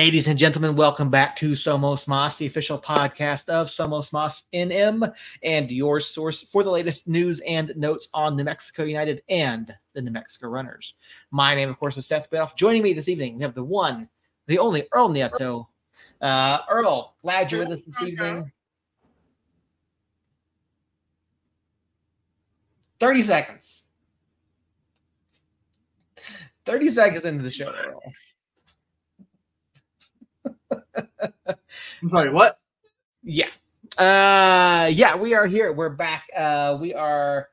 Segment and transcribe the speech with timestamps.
[0.00, 5.12] Ladies and gentlemen, welcome back to Somos Mas, the official podcast of Somos Mas NM,
[5.42, 10.00] and your source for the latest news and notes on New Mexico United and the
[10.00, 10.94] New Mexico Runners.
[11.32, 12.56] My name, of course, is Seth Beoff.
[12.56, 14.08] Joining me this evening, we have the one,
[14.46, 15.66] the only Earl Nieto.
[16.22, 18.50] Uh, Earl, glad you're with us this evening.
[23.00, 23.86] 30 seconds.
[26.64, 28.00] 30 seconds into the show, Earl.
[30.96, 32.58] I'm sorry, what?
[33.22, 33.48] Yeah.
[33.98, 35.72] Uh yeah, we are here.
[35.72, 36.24] We're back.
[36.36, 37.48] Uh we are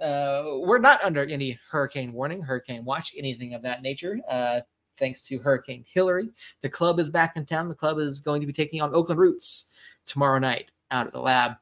[0.00, 4.20] uh we're not under any hurricane warning, hurricane watch, anything of that nature.
[4.28, 4.60] Uh
[4.98, 6.28] thanks to Hurricane Hilary.
[6.62, 7.68] The club is back in town.
[7.68, 9.66] The club is going to be taking on Oakland Roots
[10.04, 11.52] tomorrow night out at the lab.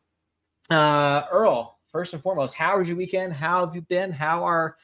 [0.71, 3.33] Uh Earl, first and foremost, how was your weekend?
[3.33, 4.13] How have you been?
[4.13, 4.77] How are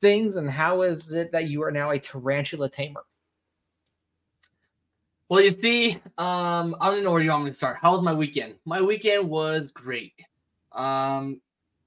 [0.00, 3.04] things and how is it that you are now a tarantula tamer?
[5.32, 7.78] Well, you see, um, I don't know where you want me to start.
[7.80, 8.56] How was my weekend?
[8.66, 10.12] My weekend was great.
[10.72, 11.40] Um,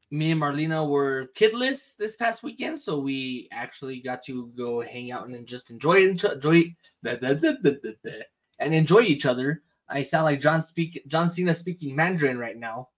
[0.10, 5.12] me and Marlena were kidless this past weekend, so we actually got to go hang
[5.12, 6.64] out and just enjoy enjoy
[7.04, 9.62] and enjoy each other.
[9.90, 12.90] I sound like John speak John Cena speaking Mandarin right now.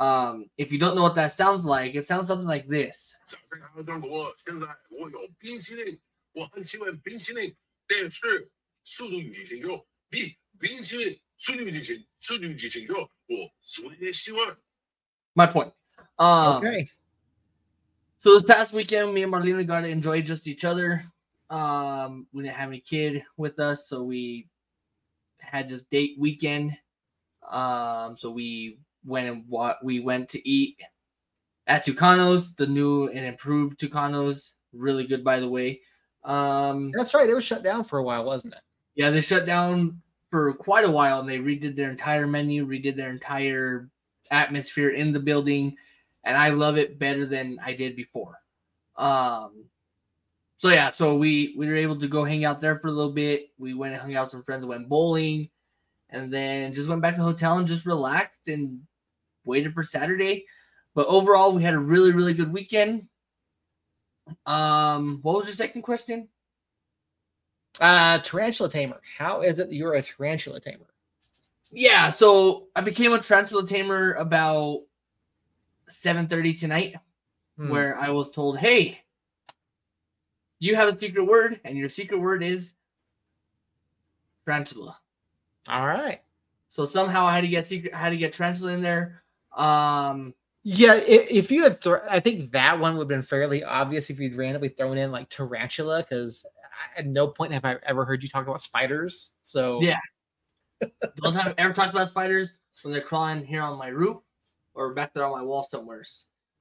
[0.00, 3.16] Um, if you don't know what that sounds like, it sounds something like this.
[8.87, 14.57] 速度与激情就比冰淇淋速度与激情，速度与激情就我昨天希望。
[15.35, 15.73] My point.
[16.17, 16.89] Um, okay.
[18.17, 21.03] So this past weekend, me and Marlena got to enjoy just each other.
[21.49, 24.47] Um, we didn't have any kid with us, so we
[25.39, 26.77] had just date weekend.
[27.49, 30.81] Um, so we went and what we went to eat
[31.67, 34.53] at Tucanos, the new and improved Tucanos.
[34.71, 35.81] Really good, by the way.
[36.23, 37.29] Um, That's right.
[37.29, 38.61] It was shut down for a while, wasn't it?
[38.98, 42.96] Yeah, they shut down for quite a while and they redid their entire menu, redid
[42.96, 43.88] their entire
[44.32, 45.76] atmosphere in the building,
[46.24, 48.40] and I love it better than I did before.
[48.96, 49.64] Um
[50.56, 53.12] so yeah, so we we were able to go hang out there for a little
[53.12, 53.50] bit.
[53.56, 55.48] We went and hung out with some friends, went bowling,
[56.10, 58.80] and then just went back to the hotel and just relaxed and
[59.44, 60.44] waited for Saturday.
[60.96, 63.06] But overall, we had a really really good weekend.
[64.44, 66.28] Um, what was your second question?
[67.80, 69.00] Uh, tarantula tamer.
[69.18, 70.86] How is it that you're a tarantula tamer?
[71.70, 74.82] Yeah, so I became a tarantula tamer about
[75.88, 76.96] 7:30 tonight,
[77.56, 77.68] hmm.
[77.68, 79.00] where I was told, "Hey,
[80.58, 82.74] you have a secret word, and your secret word is
[84.44, 84.98] tarantula."
[85.68, 86.20] All right.
[86.68, 89.22] So somehow I had to get secret, I had to get tarantula in there.
[89.56, 93.64] Um, yeah, if, if you had, th- I think that one would have been fairly
[93.64, 96.44] obvious if you'd randomly thrown in like tarantula, because
[96.96, 99.32] at no point have I ever heard you talk about spiders.
[99.42, 99.98] So yeah,
[101.16, 104.18] don't have ever talked about spiders when they're crawling here on my roof
[104.74, 106.04] or back there on my wall somewhere.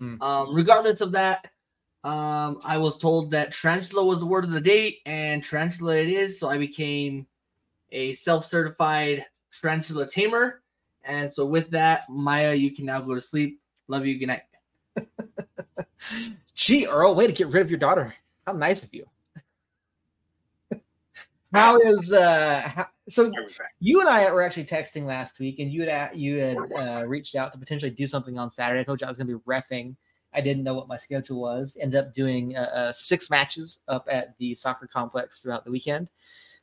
[0.01, 0.21] Mm.
[0.21, 1.47] Um, regardless of that,
[2.03, 6.09] um, I was told that tarantula was the word of the day, and tarantula it
[6.09, 6.39] is.
[6.39, 7.27] So I became
[7.91, 9.25] a self-certified
[9.61, 10.61] tarantula tamer.
[11.03, 13.59] And so with that, Maya, you can now go to sleep.
[13.87, 14.19] Love you.
[14.19, 14.41] Good night.
[16.53, 18.13] Gee, Earl, way to get rid of your daughter.
[18.45, 19.05] How nice of you
[21.57, 23.31] how is uh how, so
[23.79, 27.35] you and I were actually texting last week and you had you had uh, reached
[27.35, 28.81] out to potentially do something on Saturday.
[28.81, 29.95] I told you I was going to be refing.
[30.33, 31.77] I didn't know what my schedule was.
[31.81, 36.09] Ended up doing uh, uh, six matches up at the soccer complex throughout the weekend.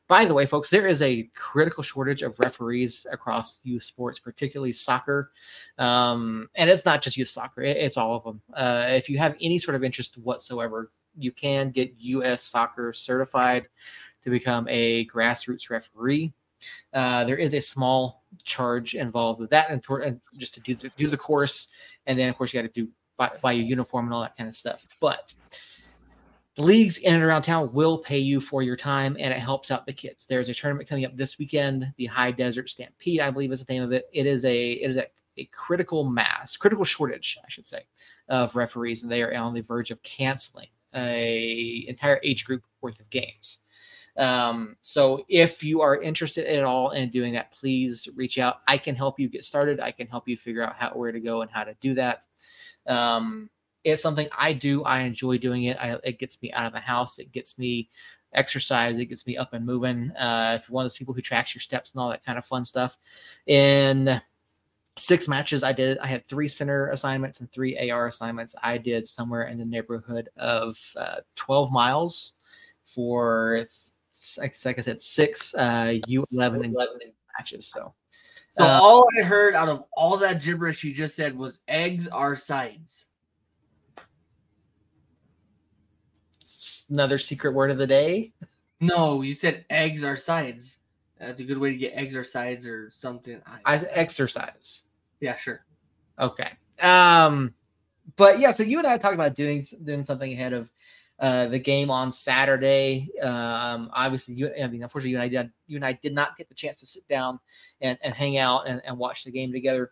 [0.07, 4.71] By the way, folks, there is a critical shortage of referees across youth sports, particularly
[4.71, 5.31] soccer.
[5.79, 8.41] Um, and it's not just youth soccer, it, it's all of them.
[8.53, 13.67] Uh, if you have any sort of interest whatsoever, you can get US soccer certified
[14.25, 16.33] to become a grassroots referee.
[16.93, 20.89] Uh, there is a small charge involved with that, and, and just to do the,
[20.97, 21.69] do the course,
[22.07, 24.35] and then of course you got to do buy, buy your uniform and all that
[24.35, 24.83] kind of stuff.
[24.99, 25.33] But
[26.55, 29.69] the leagues in and around town will pay you for your time, and it helps
[29.69, 30.25] out the kids.
[30.25, 33.71] There's a tournament coming up this weekend, the High Desert Stampede, I believe is the
[33.71, 34.09] name of it.
[34.11, 35.05] It is a it is a,
[35.37, 37.83] a critical mass, critical shortage, I should say,
[38.29, 42.99] of referees, and they are on the verge of canceling a entire age group worth
[42.99, 43.59] of games.
[44.17, 48.61] Um, so if you are interested at all in doing that, please reach out.
[48.67, 49.79] I can help you get started.
[49.79, 52.25] I can help you figure out how where to go and how to do that.
[52.87, 53.49] Um,
[53.83, 54.83] it's something I do.
[54.83, 55.77] I enjoy doing it.
[55.79, 57.19] I, it gets me out of the house.
[57.19, 57.89] It gets me
[58.33, 58.97] exercise.
[58.97, 60.11] It gets me up and moving.
[60.11, 62.37] Uh, if you're one of those people who tracks your steps and all that kind
[62.37, 62.97] of fun stuff,
[63.47, 64.19] in
[64.97, 68.55] six matches I did, I had three center assignments and three AR assignments.
[68.63, 72.33] I did somewhere in the neighborhood of uh, 12 miles
[72.85, 73.65] for
[74.37, 76.75] like, like I said, six uh, U11 and
[77.37, 77.67] matches.
[77.67, 77.93] So,
[78.49, 82.07] so uh, all I heard out of all that gibberish you just said was eggs
[82.07, 83.07] are sides.
[86.89, 88.31] Another secret word of the day.
[88.79, 90.77] No, you said eggs are sides.
[91.19, 93.41] That's a good way to get exercise or something.
[93.65, 94.83] I exercise.
[95.21, 95.65] Yeah, sure.
[96.19, 96.51] Okay.
[96.79, 97.53] Um,
[98.15, 100.69] but yeah, so you and I talked about doing doing something ahead of
[101.19, 103.09] uh, the game on Saturday.
[103.21, 106.37] Um, obviously, you I mean, unfortunately, you and I did you and I did not
[106.37, 107.39] get the chance to sit down
[107.81, 109.91] and, and hang out and, and watch the game together.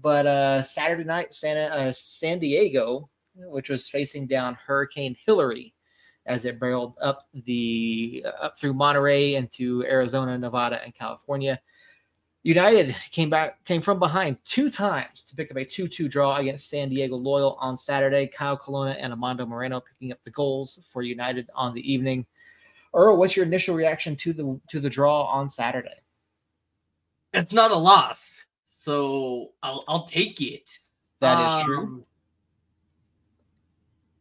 [0.00, 5.74] But uh, Saturday night, uh, San Diego, which was facing down Hurricane Hilary
[6.26, 11.60] as it barreled up the uh, up through Monterey into Arizona, Nevada, and California.
[12.44, 16.68] United came back, came from behind two times to pick up a 2-2 draw against
[16.68, 18.26] San Diego Loyal on Saturday.
[18.26, 22.26] Kyle Colonna and Amando Moreno picking up the goals for United on the evening.
[22.94, 26.00] Earl, what's your initial reaction to the to the draw on Saturday?
[27.32, 30.78] It's not a loss, so I'll I'll take it.
[31.20, 31.78] That um, is true.
[31.78, 32.04] Um,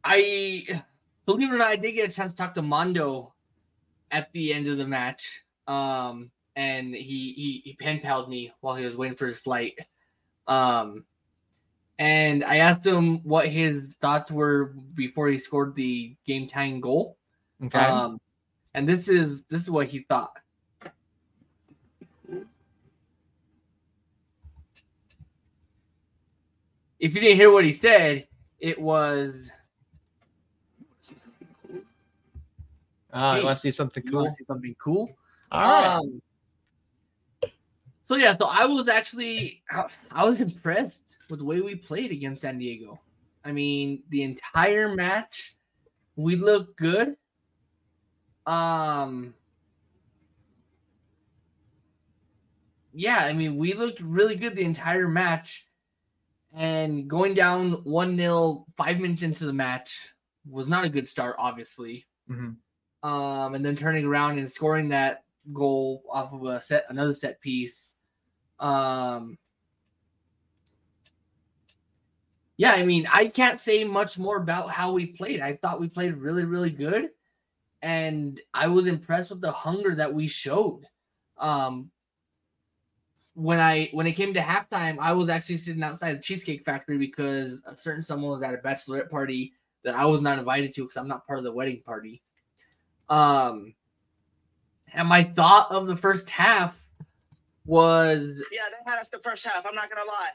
[0.03, 0.83] I
[1.25, 3.33] believe it or not, I did get a chance to talk to Mondo
[4.11, 5.43] at the end of the match.
[5.67, 9.79] Um, and he he, he pen palled me while he was waiting for his flight.
[10.47, 11.05] Um,
[11.99, 17.17] and I asked him what his thoughts were before he scored the game tying goal.
[17.65, 17.77] Okay.
[17.77, 18.19] Um,
[18.73, 20.31] and this is this is what he thought.
[26.99, 28.27] If you didn't hear what he said,
[28.59, 29.51] it was.
[33.11, 34.19] Hey, I want to see something cool.
[34.19, 35.09] I want to see something cool.
[35.51, 35.95] All right.
[35.97, 36.21] Um,
[38.03, 39.63] so yeah, so I was actually
[40.11, 42.99] I was impressed with the way we played against San Diego.
[43.43, 45.55] I mean, the entire match
[46.15, 47.15] we looked good.
[48.45, 49.33] Um
[52.93, 55.67] Yeah, I mean, we looked really good the entire match.
[56.53, 60.13] And going down 1 0 five minutes into the match
[60.49, 62.05] was not a good start, obviously.
[62.29, 63.09] Mm-hmm.
[63.09, 65.23] Um, and then turning around and scoring that
[65.53, 67.95] goal off of a set, another set piece
[68.61, 69.37] um,
[72.57, 75.41] yeah, I mean, I can't say much more about how we played.
[75.41, 77.09] I thought we played really, really good,
[77.81, 80.83] and I was impressed with the hunger that we showed.
[81.39, 81.89] Um,
[83.33, 86.99] when I when it came to halftime, I was actually sitting outside the Cheesecake Factory
[86.99, 89.53] because a certain someone was at a bachelorette party
[89.83, 92.21] that I was not invited to because I'm not part of the wedding party.
[93.09, 93.73] Um,
[94.93, 96.79] and my thought of the first half
[97.65, 99.65] was yeah, they had us the first half.
[99.65, 100.31] I'm not gonna lie.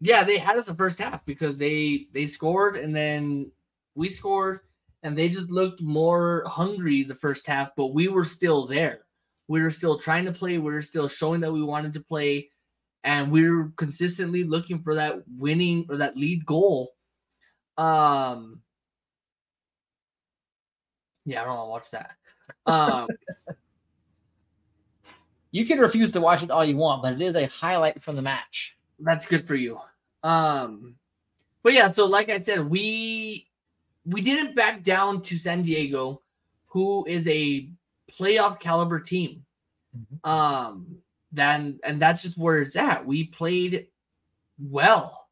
[0.00, 3.50] Yeah, they had us the first half because they they scored and then
[3.94, 4.60] we scored
[5.02, 9.00] and they just looked more hungry the first half, but we were still there.
[9.48, 10.58] We were still trying to play.
[10.58, 12.50] We were still showing that we wanted to play,
[13.02, 16.92] and we were consistently looking for that winning or that lead goal.
[17.76, 18.60] Um,
[21.24, 22.16] yeah, I don't want to watch that.
[22.66, 23.08] Um,
[25.50, 28.16] you can refuse to watch it all you want, but it is a highlight from
[28.16, 28.76] the match.
[28.98, 29.78] That's good for you.
[30.22, 30.96] Um,
[31.62, 33.48] but yeah, so like I said, we
[34.04, 36.22] we didn't back down to San Diego,
[36.66, 37.68] who is a
[38.10, 39.44] playoff caliber team.
[39.96, 40.30] Mm-hmm.
[40.30, 40.98] Um,
[41.32, 43.04] then and that's just where it's at.
[43.04, 43.88] We played
[44.58, 45.28] well,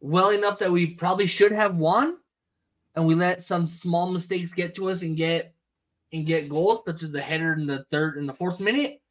[0.00, 2.18] well enough that we probably should have won,
[2.94, 5.53] and we let some small mistakes get to us and get
[6.14, 9.02] and get goals, such as the header in the third and the fourth minute.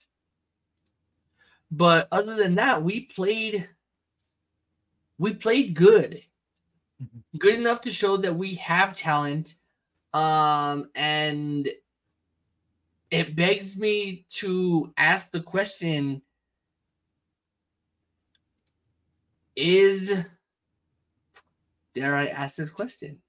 [1.70, 3.68] But other than that, we played
[5.20, 6.24] we played good.
[7.04, 7.38] Mm-hmm.
[7.38, 9.56] Good enough to show that we have talent.
[10.14, 11.68] Um and
[13.12, 16.22] it begs me to ask the question
[19.56, 20.12] is
[21.94, 23.22] dare I ask this question?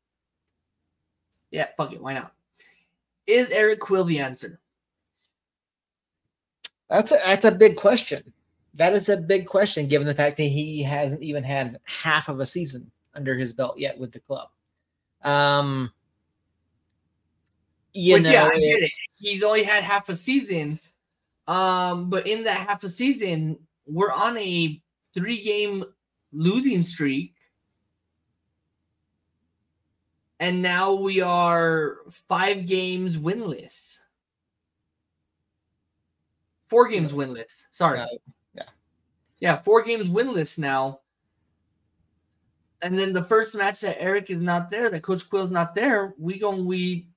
[1.50, 2.34] Yeah, fuck it, why not?
[3.26, 4.60] Is Eric Quill the answer?
[6.90, 8.32] That's a, that's a big question.
[8.74, 12.40] That is a big question, given the fact that he hasn't even had half of
[12.40, 14.48] a season under his belt yet with the club.
[15.22, 15.90] Um,
[17.92, 18.90] you Which, know, yeah, I get it.
[19.18, 20.80] He's only had half a season.
[21.46, 24.80] Um, but in that half a season, we're on a
[25.14, 25.84] three game
[26.32, 27.33] losing streak
[30.40, 31.98] and now we are
[32.28, 33.98] five games winless.
[36.68, 37.64] Four games winless.
[37.70, 38.00] Sorry.
[38.00, 38.06] Uh,
[38.54, 38.62] yeah.
[39.38, 41.00] Yeah, four games winless now.
[42.82, 46.14] And then the first match that Eric is not there, that Coach Quill's not there,
[46.18, 47.08] we go and we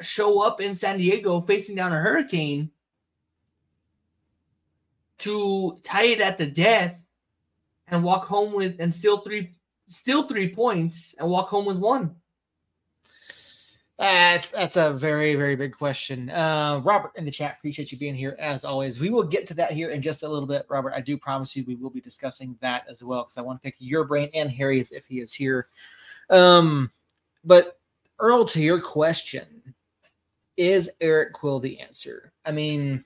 [0.00, 2.70] show up in San Diego facing down a hurricane
[5.18, 7.04] to tie it at the death
[7.88, 9.54] and walk home with and steal three
[9.86, 12.14] steal three points and walk home with one?
[13.98, 16.28] That's that's a very very big question.
[16.30, 18.98] Uh, Robert in the chat, appreciate you being here as always.
[18.98, 20.92] We will get to that here in just a little bit, Robert.
[20.96, 23.64] I do promise you we will be discussing that as well because I want to
[23.64, 25.68] pick your brain and Harry's if he is here.
[26.30, 26.90] Um,
[27.44, 27.78] but
[28.18, 29.74] Earl, to your question,
[30.56, 32.32] is Eric Quill the answer?
[32.44, 33.04] I mean,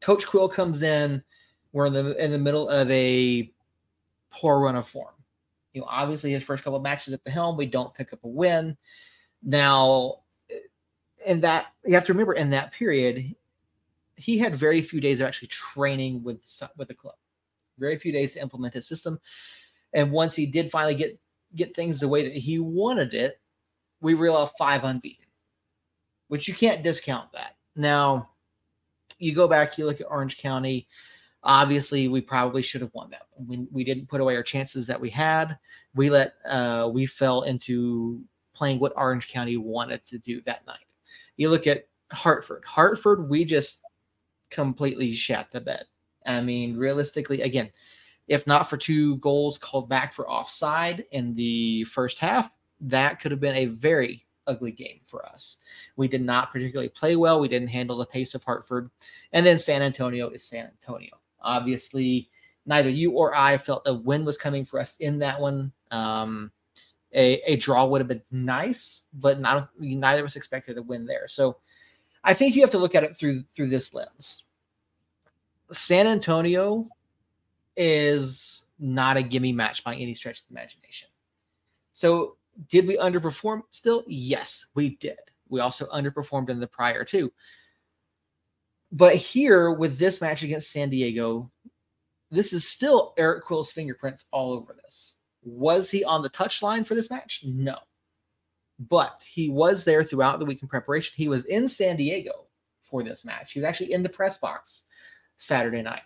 [0.00, 1.22] Coach Quill comes in.
[1.72, 3.52] We're in the in the middle of a
[4.30, 5.14] poor run of form.
[5.72, 8.24] You know, obviously his first couple of matches at the helm, we don't pick up
[8.24, 8.76] a win.
[9.42, 10.20] Now,
[11.26, 13.34] in that you have to remember, in that period,
[14.16, 16.40] he had very few days of actually training with
[16.76, 17.14] with the club.
[17.78, 19.18] Very few days to implement his system,
[19.94, 21.18] and once he did finally get
[21.56, 23.40] get things the way that he wanted it,
[24.00, 25.26] we reel off five unbeaten,
[26.28, 27.56] which you can't discount that.
[27.74, 28.30] Now,
[29.18, 30.86] you go back, you look at Orange County.
[31.44, 33.26] Obviously, we probably should have won that.
[33.36, 35.58] We, we didn't put away our chances that we had.
[35.94, 38.22] We let uh, we fell into
[38.54, 40.86] playing what Orange County wanted to do that night.
[41.36, 42.62] You look at Hartford.
[42.64, 43.82] Hartford, we just
[44.50, 45.84] completely shat the bed.
[46.26, 47.70] I mean, realistically, again,
[48.28, 53.30] if not for two goals called back for offside in the first half, that could
[53.32, 55.58] have been a very ugly game for us.
[55.96, 57.40] We did not particularly play well.
[57.40, 58.90] We didn't handle the pace of Hartford.
[59.32, 61.21] And then San Antonio is San Antonio.
[61.42, 62.28] Obviously,
[62.66, 65.72] neither you or I felt a win was coming for us in that one.
[65.90, 66.50] Um,
[67.14, 71.04] a, a draw would have been nice, but not neither of us expected a win
[71.04, 71.28] there.
[71.28, 71.58] So
[72.24, 74.44] I think you have to look at it through through this lens.
[75.70, 76.88] San Antonio
[77.76, 81.08] is not a gimme match by any stretch of the imagination.
[81.94, 82.36] So
[82.68, 84.04] did we underperform still?
[84.06, 85.18] Yes, we did.
[85.48, 87.32] We also underperformed in the prior two.
[88.92, 91.50] But here with this match against San Diego,
[92.30, 95.16] this is still Eric Quill's fingerprints all over this.
[95.42, 97.42] Was he on the touchline for this match?
[97.44, 97.76] No.
[98.78, 101.14] But he was there throughout the week in preparation.
[101.16, 102.46] He was in San Diego
[102.82, 103.52] for this match.
[103.52, 104.84] He was actually in the press box
[105.38, 106.02] Saturday night.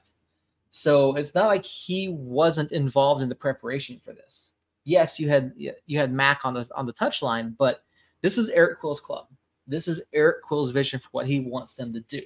[0.71, 4.55] So it's not like he wasn't involved in the preparation for this.
[4.85, 7.83] Yes, you had you had Mac on the on the touchline, but
[8.23, 9.27] this is Eric Quill's club.
[9.67, 12.23] This is Eric Quill's vision for what he wants them to do.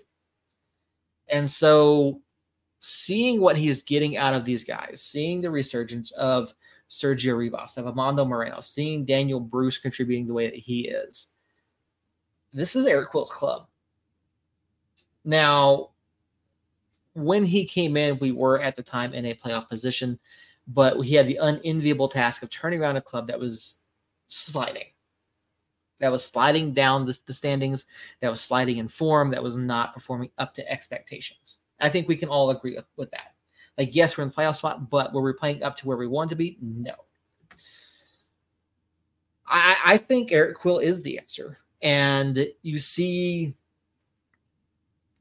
[1.31, 2.21] And so
[2.81, 6.53] seeing what he's getting out of these guys, seeing the resurgence of
[6.91, 11.29] Sergio Rivas, of Amando Moreno, seeing Daniel Bruce contributing the way that he is.
[12.53, 13.69] This is Eric Quill's club.
[15.25, 15.91] Now,
[17.15, 20.19] when he came in, we were at the time in a playoff position,
[20.67, 23.79] but he had the unenviable task of turning around a club that was
[24.29, 24.87] sliding.
[26.01, 27.87] That was sliding down the, the standings,
[28.21, 31.59] that was sliding in form, that was not performing up to expectations.
[31.79, 33.35] I think we can all agree with, with that.
[33.79, 36.07] Like, yes, we're in the playoff spot, but were we playing up to where we
[36.07, 36.59] want to be?
[36.61, 36.95] No.
[39.47, 41.59] I, I think Eric Quill is the answer.
[41.83, 43.55] And you see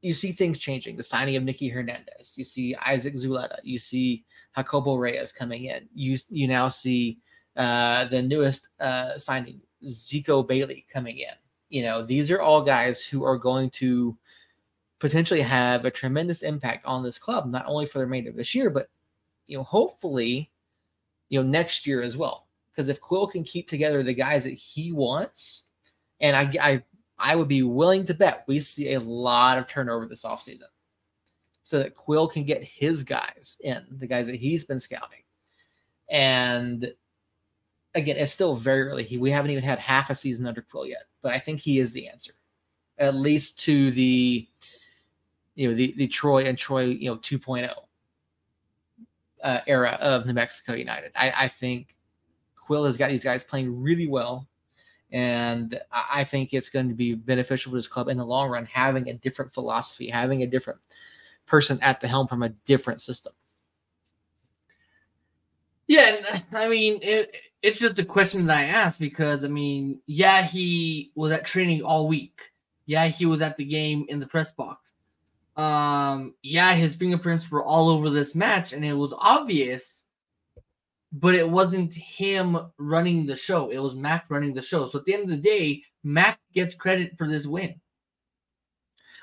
[0.02, 0.96] you see things changing.
[0.96, 2.32] The signing of Nicky Hernandez.
[2.36, 3.58] You see Isaac Zuleta.
[3.62, 4.24] You see
[4.56, 5.88] Jacobo Reyes coming in.
[5.94, 7.18] You you now see
[7.56, 11.34] uh, the newest uh, signing, Zico Bailey, coming in.
[11.68, 14.16] You know, these are all guys who are going to
[14.98, 18.54] potentially have a tremendous impact on this club, not only for the remainder of this
[18.54, 18.88] year, but
[19.46, 20.50] you know, hopefully,
[21.28, 22.46] you know, next year as well.
[22.70, 25.64] Because if Quill can keep together the guys that he wants,
[26.20, 26.82] and I, I,
[27.18, 30.68] I would be willing to bet we see a lot of turnover this offseason
[31.64, 35.22] so that Quill can get his guys in, the guys that he's been scouting.
[36.10, 36.92] And
[37.94, 39.04] again, it's still very early.
[39.04, 41.78] He, we haven't even had half a season under Quill yet, but I think he
[41.78, 42.32] is the answer,
[42.98, 44.48] at least to the
[45.54, 47.72] you know the the Troy and Troy you know 2.0
[49.42, 51.12] uh, era of New Mexico United.
[51.14, 51.96] I, I think
[52.56, 54.48] Quill has got these guys playing really well,
[55.10, 58.66] and I think it's going to be beneficial for this club in the long run
[58.66, 60.78] having a different philosophy, having a different
[61.46, 63.32] person at the helm from a different system.
[65.90, 70.42] Yeah, I mean, it, it's just a question that I asked because I mean, yeah,
[70.42, 72.40] he was at training all week.
[72.86, 74.94] Yeah, he was at the game in the press box
[75.60, 80.04] um, yeah, his fingerprints were all over this match, and it was obvious,
[81.12, 83.68] but it wasn't him running the show.
[83.68, 84.86] It was Mac running the show.
[84.86, 87.80] So at the end of the day, Mac gets credit for this win.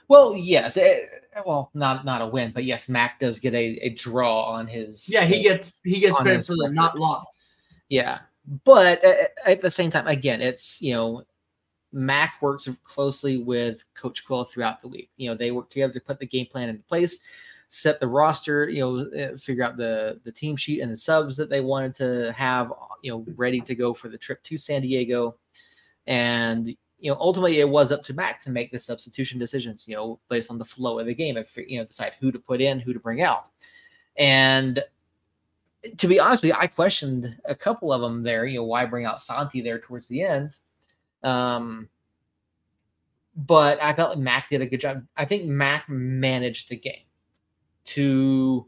[0.07, 0.77] Well, yes.
[0.77, 4.43] It, eh, well, not not a win, but yes, Mac does get a, a draw
[4.43, 5.07] on his.
[5.09, 7.59] Yeah, he gets he gets credit for the not loss.
[7.89, 8.19] Yeah,
[8.63, 11.23] but at, at the same time, again, it's you know
[11.91, 15.09] Mac works closely with Coach Quill throughout the week.
[15.17, 17.19] You know, they work together to put the game plan into place,
[17.69, 21.49] set the roster, you know, figure out the the team sheet and the subs that
[21.49, 22.71] they wanted to have,
[23.01, 25.35] you know, ready to go for the trip to San Diego.
[26.07, 29.95] And you know, ultimately it was up to Mac to make the substitution decisions, you
[29.95, 32.61] know, based on the flow of the game, if you know, decide who to put
[32.61, 33.49] in, who to bring out.
[34.17, 34.83] And
[35.97, 38.45] to be honest with you, I questioned a couple of them there.
[38.45, 40.57] You know, why bring out Santi there towards the end?
[41.23, 41.87] Um,
[43.35, 45.05] but I felt like Mac did a good job.
[45.15, 47.05] I think Mac managed the game
[47.85, 48.65] to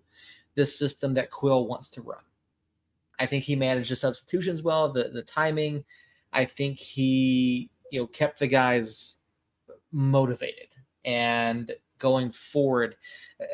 [0.54, 2.22] the system that Quill wants to run.
[3.20, 5.84] I think he managed the substitutions well, the the timing.
[6.32, 9.16] I think he you know kept the guys
[9.92, 10.68] motivated
[11.06, 12.96] and going forward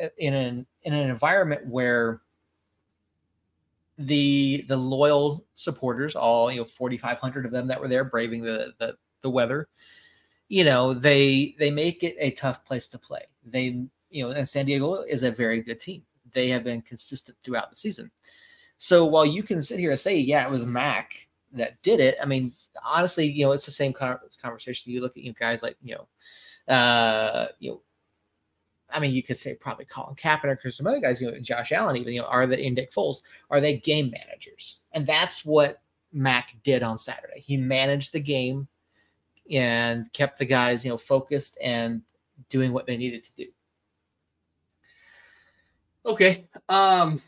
[0.02, 2.22] uh, in an in an environment where
[3.98, 8.04] the the loyal supporters, all you know, forty five hundred of them that were there
[8.04, 9.68] braving the, the the weather,
[10.48, 13.22] you know, they they make it a tough place to play.
[13.44, 16.02] They you know, and San Diego is a very good team.
[16.32, 18.10] They have been consistent throughout the season.
[18.78, 22.16] So while you can sit here and say, yeah, it was Mac that did it,
[22.22, 22.52] I mean,
[22.84, 24.92] honestly, you know, it's the same conversation.
[24.92, 27.80] You look at you know, guys like you know, uh, you know,
[28.90, 31.72] I mean, you could say probably Colin Kaepernick or some other guys, you know, Josh
[31.72, 34.78] Allen, even, you know, are the in Dick Foles, are they game managers?
[34.92, 35.80] And that's what
[36.12, 37.40] Mac did on Saturday.
[37.40, 38.68] He managed the game
[39.50, 42.02] and kept the guys, you know, focused and
[42.48, 43.46] doing what they needed to do.
[46.04, 46.46] Okay.
[46.68, 47.20] Um,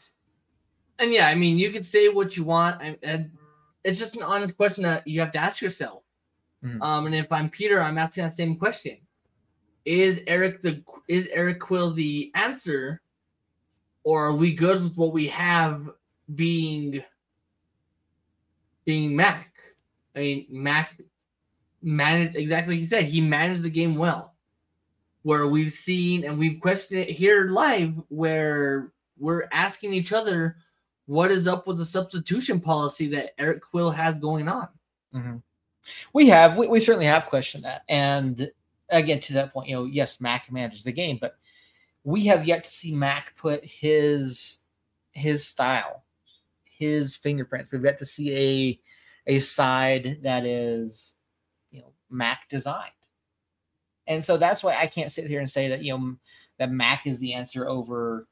[0.99, 2.81] and yeah, I mean, you could say what you want.
[2.81, 3.31] I, and
[3.85, 6.03] it's just an honest question that you have to ask yourself.
[6.65, 6.83] Mm-hmm.
[6.83, 8.99] Um, and if I'm Peter, I'm asking that same question
[9.89, 13.01] is Eric the is Eric Quill the answer,
[14.05, 15.89] or are we good with what we have
[16.35, 17.03] being
[18.85, 19.53] being Mac?
[20.15, 21.01] I mean, Mac
[21.83, 23.05] managed exactly like he said.
[23.05, 24.35] He managed the game well.
[25.23, 30.57] Where we've seen and we've questioned it here live, where we're asking each other,
[31.09, 34.69] what is up with the substitution policy that Eric Quill has going on?
[35.15, 35.37] Mm-hmm.
[36.13, 38.51] We have, we, we certainly have questioned that, and
[38.91, 41.39] again to that point, you know, yes, Mac manages the game, but
[42.05, 44.59] we have yet to see Mac put his
[45.13, 46.05] his style,
[46.65, 47.71] his fingerprints.
[47.73, 48.81] We've yet to see
[49.27, 51.17] a a side that is,
[51.71, 52.93] you know, Mac designed.
[54.07, 56.17] And so that's why I can't sit here and say that, you know,
[56.59, 58.27] that Mac is the answer over,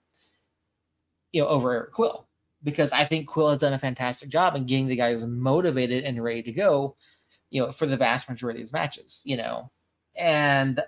[1.33, 2.26] you know, over Eric Quill.
[2.67, 6.23] Because I think Quill has done a fantastic job in getting the guys motivated and
[6.23, 6.97] ready to go,
[7.49, 9.71] you know, for the vast majority of these matches, you know
[10.17, 10.83] and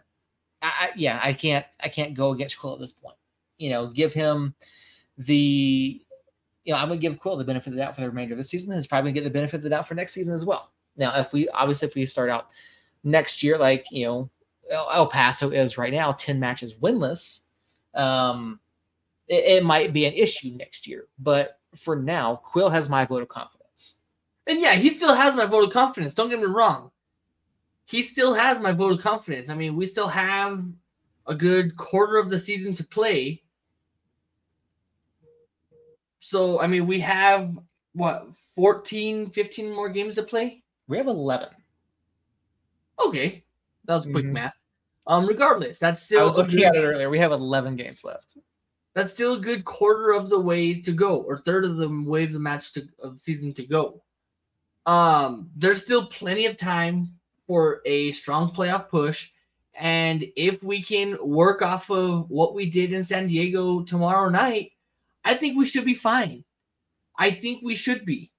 [0.63, 3.17] I, yeah, I can't I can't go against Quill at this point.
[3.59, 4.55] You know, give him
[5.17, 6.03] the
[6.65, 8.39] you know, I'm gonna give Quill the benefit of the doubt for the remainder of
[8.39, 8.73] the season.
[8.73, 10.73] He's probably gonna get the benefit of the doubt for next season as well.
[10.97, 12.49] Now, if we obviously if we start out
[13.05, 14.31] next year, like you know,
[14.71, 17.43] El Paso is right now, 10 matches winless,
[17.95, 18.61] um,
[19.29, 21.07] it, it might be an issue next year.
[21.19, 23.97] But for now, Quill has my vote of confidence.
[24.47, 26.15] And yeah, he still has my vote of confidence.
[26.15, 26.91] Don't get me wrong
[27.89, 29.49] he still has my vote of confidence.
[29.49, 30.63] I mean, we still have
[31.27, 33.43] a good quarter of the season to play.
[36.19, 37.59] So, I mean, we have
[37.95, 40.63] what 14, 15 more games to play?
[40.87, 41.49] We have 11.
[43.03, 43.43] Okay.
[43.87, 44.35] That was quick mm-hmm.
[44.35, 44.65] math.
[45.07, 47.09] Um, regardless, that's still I was looking good, at it earlier.
[47.09, 48.37] We have 11 games left.
[48.95, 52.25] That's still a good quarter of the way to go, or third of the way
[52.25, 54.03] of the match to of season to go.
[54.87, 59.31] Um, there's still plenty of time for a strong playoff push.
[59.75, 64.73] And if we can work off of what we did in San Diego tomorrow night,
[65.25, 66.45] I think we should be fine.
[67.17, 68.31] I think we should be.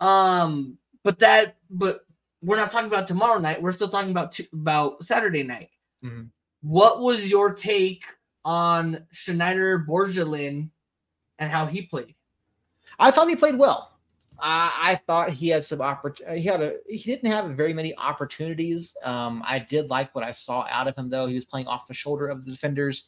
[0.00, 2.00] Um, but that, but
[2.42, 3.60] we're not talking about tomorrow night.
[3.60, 5.70] We're still talking about t- about Saturday night.
[6.04, 6.24] Mm-hmm.
[6.62, 8.04] What was your take
[8.48, 10.70] on Shanyder Borgelin
[11.38, 12.14] and how he played?
[12.98, 13.98] I thought he played well.
[14.40, 16.40] I, I thought he had some opportunity.
[16.40, 18.96] He had a he didn't have very many opportunities.
[19.04, 21.26] Um, I did like what I saw out of him though.
[21.26, 23.04] He was playing off the shoulder of the defenders.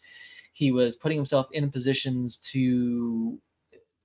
[0.52, 3.38] He was putting himself in positions to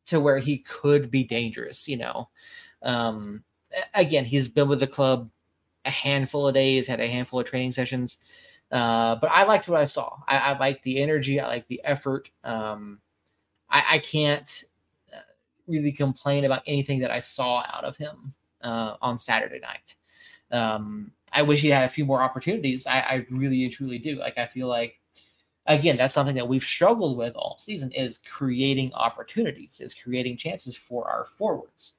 [0.05, 1.85] to where he could be dangerous.
[1.85, 2.29] You know,
[2.81, 3.43] um,
[3.93, 5.29] again, he's been with the club
[5.83, 8.19] a handful of days, had a handful of training sessions.
[8.71, 10.17] Uh, but I liked what I saw.
[10.27, 11.39] I, I liked the energy.
[11.39, 12.29] I like the effort.
[12.43, 12.99] Um,
[13.69, 14.63] I, I can't
[15.67, 19.95] really complain about anything that I saw out of him uh, on Saturday night.
[20.51, 22.87] Um, I wish he had a few more opportunities.
[22.87, 24.17] I, I really and truly do.
[24.17, 24.99] Like I feel like
[25.67, 30.75] again, that's something that we've struggled with all season is creating opportunities, is creating chances
[30.75, 31.95] for our forwards.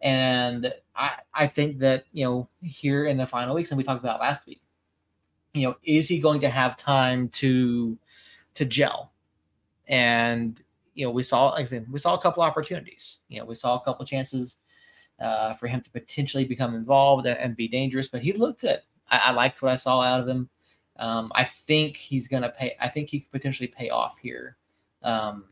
[0.00, 4.02] And I, I think that, you know, here in the final weeks, and we talked
[4.02, 4.60] about last week,
[5.54, 7.96] you know, is he going to have time to
[8.54, 9.12] to gel?
[9.88, 10.60] And
[10.94, 13.20] you know, we saw, like I said, we saw a couple opportunities.
[13.28, 14.58] You know, we saw a couple chances
[15.20, 18.80] uh, for him to potentially become involved and, and be dangerous, but he looked good.
[19.10, 20.48] I, I, liked what I saw out of him.
[20.96, 22.76] Um, I think he's going to pay.
[22.80, 24.56] I think he could potentially pay off here.
[25.02, 25.44] Um,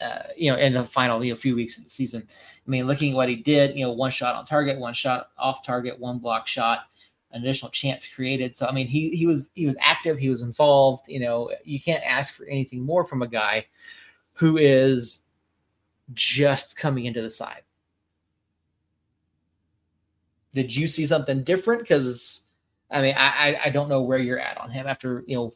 [0.00, 2.26] uh, you know, in the final you know, few weeks of the season.
[2.26, 5.28] I mean, looking at what he did, you know, one shot on target, one shot
[5.38, 6.80] off target, one block shot,
[7.34, 8.54] an additional chance created.
[8.54, 11.04] So I mean, he he was he was active, he was involved.
[11.08, 13.66] You know, you can't ask for anything more from a guy
[14.34, 15.24] who is
[16.12, 17.62] just coming into the side.
[20.54, 21.82] Did you see something different?
[21.82, 22.42] Because
[22.90, 25.54] I mean, I I don't know where you're at on him after you know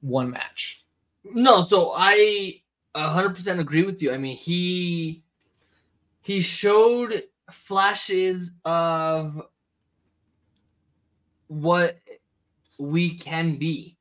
[0.00, 0.84] one match.
[1.24, 2.62] No, so I
[2.94, 4.12] 100% agree with you.
[4.12, 5.24] I mean, he
[6.22, 9.42] he showed flashes of
[11.48, 11.98] what
[12.78, 13.96] we can be.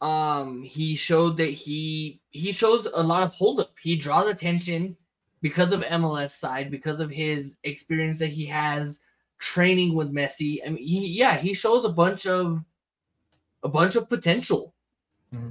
[0.00, 3.70] Um, he showed that he he shows a lot of holdup.
[3.80, 4.96] He draws attention
[5.42, 9.00] because of MLS side, because of his experience that he has
[9.38, 10.58] training with Messi.
[10.66, 12.64] I mean, he yeah, he shows a bunch of
[13.62, 14.74] a bunch of potential.
[15.32, 15.50] Mm-hmm.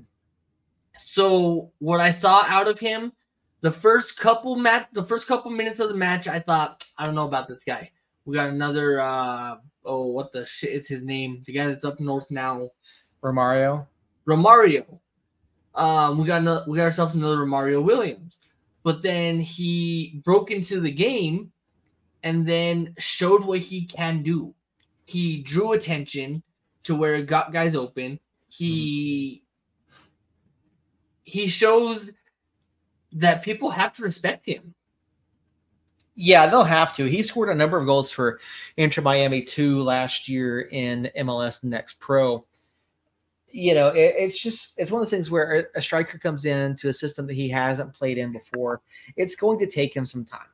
[0.97, 3.13] So what I saw out of him,
[3.61, 7.15] the first couple match, the first couple minutes of the match, I thought I don't
[7.15, 7.89] know about this guy.
[8.25, 8.99] We got another.
[8.99, 11.43] uh Oh, what the shit is his name?
[11.45, 12.69] The guy that's up north now.
[13.23, 13.87] Romario.
[14.27, 14.99] Romario.
[15.75, 18.39] Um, we got another, we got ourselves another Romario Williams,
[18.83, 21.51] but then he broke into the game
[22.23, 24.53] and then showed what he can do.
[25.05, 26.43] He drew attention
[26.83, 28.19] to where it got guys open.
[28.49, 29.43] He
[29.87, 30.03] mm-hmm.
[31.23, 32.11] he shows
[33.13, 34.73] that people have to respect him.
[36.23, 37.05] Yeah, they'll have to.
[37.05, 38.39] He scored a number of goals for
[38.77, 42.45] Inter Miami 2 last year in MLS Next Pro.
[43.47, 46.75] You know, it, it's just it's one of those things where a, striker comes in
[46.77, 48.81] to a system that he hasn't played in before.
[49.17, 50.47] It's going to take him some time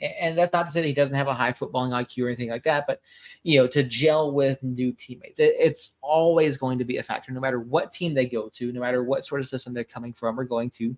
[0.00, 2.50] and that's not to say that he doesn't have a high footballing IQ or anything
[2.50, 3.00] like that, but
[3.42, 7.32] you know, to gel with new teammates, it, it's always going to be a factor,
[7.32, 10.12] no matter what team they go to, no matter what sort of system they're coming
[10.12, 10.96] from or going to.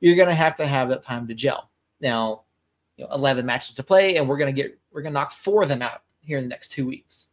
[0.00, 1.70] You're going to have to have that time to gel.
[2.00, 2.44] Now,
[3.00, 5.32] you know, 11 matches to play, and we're going to get we're going to knock
[5.32, 7.28] four of them out here in the next two weeks.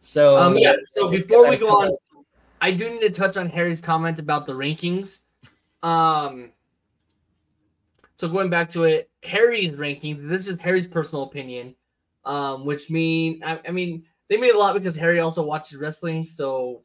[0.00, 0.74] So, um, yeah.
[0.86, 1.96] So before we go on,
[2.60, 5.20] I do need to touch on Harry's comment about the rankings.
[5.84, 6.50] Um,
[8.16, 10.28] so going back to it, Harry's rankings.
[10.28, 11.76] This is Harry's personal opinion,
[12.24, 16.26] um, which mean I, I mean they mean a lot because Harry also watches wrestling.
[16.26, 16.82] So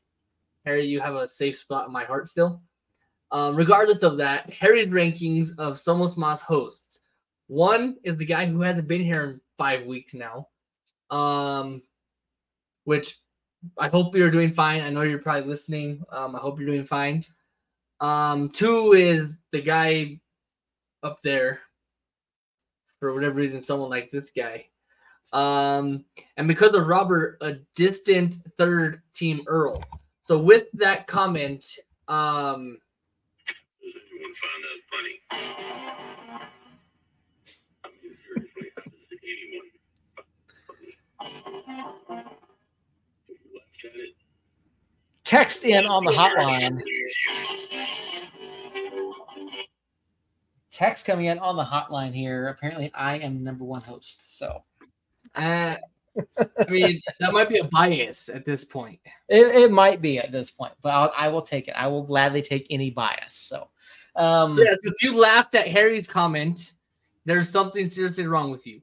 [0.63, 2.62] Harry, you have a safe spot in my heart still.
[3.32, 7.00] Um, regardless of that, Harry's rankings of Somos Mas hosts.
[7.47, 10.47] One is the guy who hasn't been here in five weeks now,
[11.12, 11.81] um,
[12.86, 13.19] which
[13.77, 14.81] I hope you're doing fine.
[14.81, 16.03] I know you're probably listening.
[16.12, 17.25] Um, I hope you're doing fine.
[18.01, 20.19] Um, two is the guy
[21.03, 21.62] up there
[22.99, 24.65] for whatever reason someone likes this guy.
[25.34, 26.05] Um,
[26.38, 29.84] and because of Robert, a distant third team Earl.
[30.21, 31.65] So with that comment,
[32.08, 32.79] um,
[45.23, 46.81] Text in on the hotline
[50.75, 52.49] text coming in on the hotline here.
[52.49, 54.38] Apparently, I am number one host.
[54.38, 54.61] So,
[55.35, 55.75] uh,
[56.38, 58.99] I mean, that might be a bias at this point.
[59.29, 61.75] It, it might be at this point, but I'll, I will take it.
[61.77, 63.33] I will gladly take any bias.
[63.33, 63.69] So,
[64.17, 66.73] um, so, yeah, so if you laughed at Harry's comment,
[67.23, 68.81] there's something seriously wrong with you.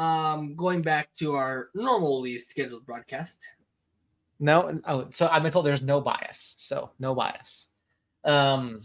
[0.00, 3.46] Um, going back to our normally scheduled broadcast.
[4.38, 6.54] No, oh, so I've been told there's no bias.
[6.56, 7.66] So no bias.
[8.24, 8.80] Um,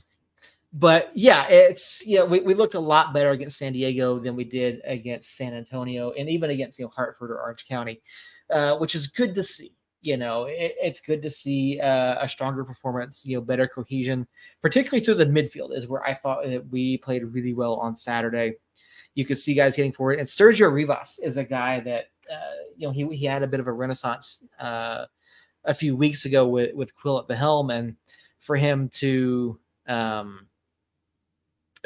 [0.73, 4.43] but yeah, it's yeah, we, we looked a lot better against San Diego than we
[4.43, 8.01] did against San Antonio and even against you know Hartford or Orange County,
[8.49, 9.71] uh, which is good to see.
[10.01, 14.27] You know, it, it's good to see uh, a stronger performance, you know, better cohesion,
[14.61, 18.55] particularly through the midfield, is where I thought that we played really well on Saturday.
[19.15, 22.87] You could see guys getting forward, and Sergio Rivas is a guy that uh, you
[22.87, 25.05] know he he had a bit of a renaissance uh,
[25.63, 27.95] a few weeks ago with with Quill at the helm, and
[28.41, 30.47] for him to um,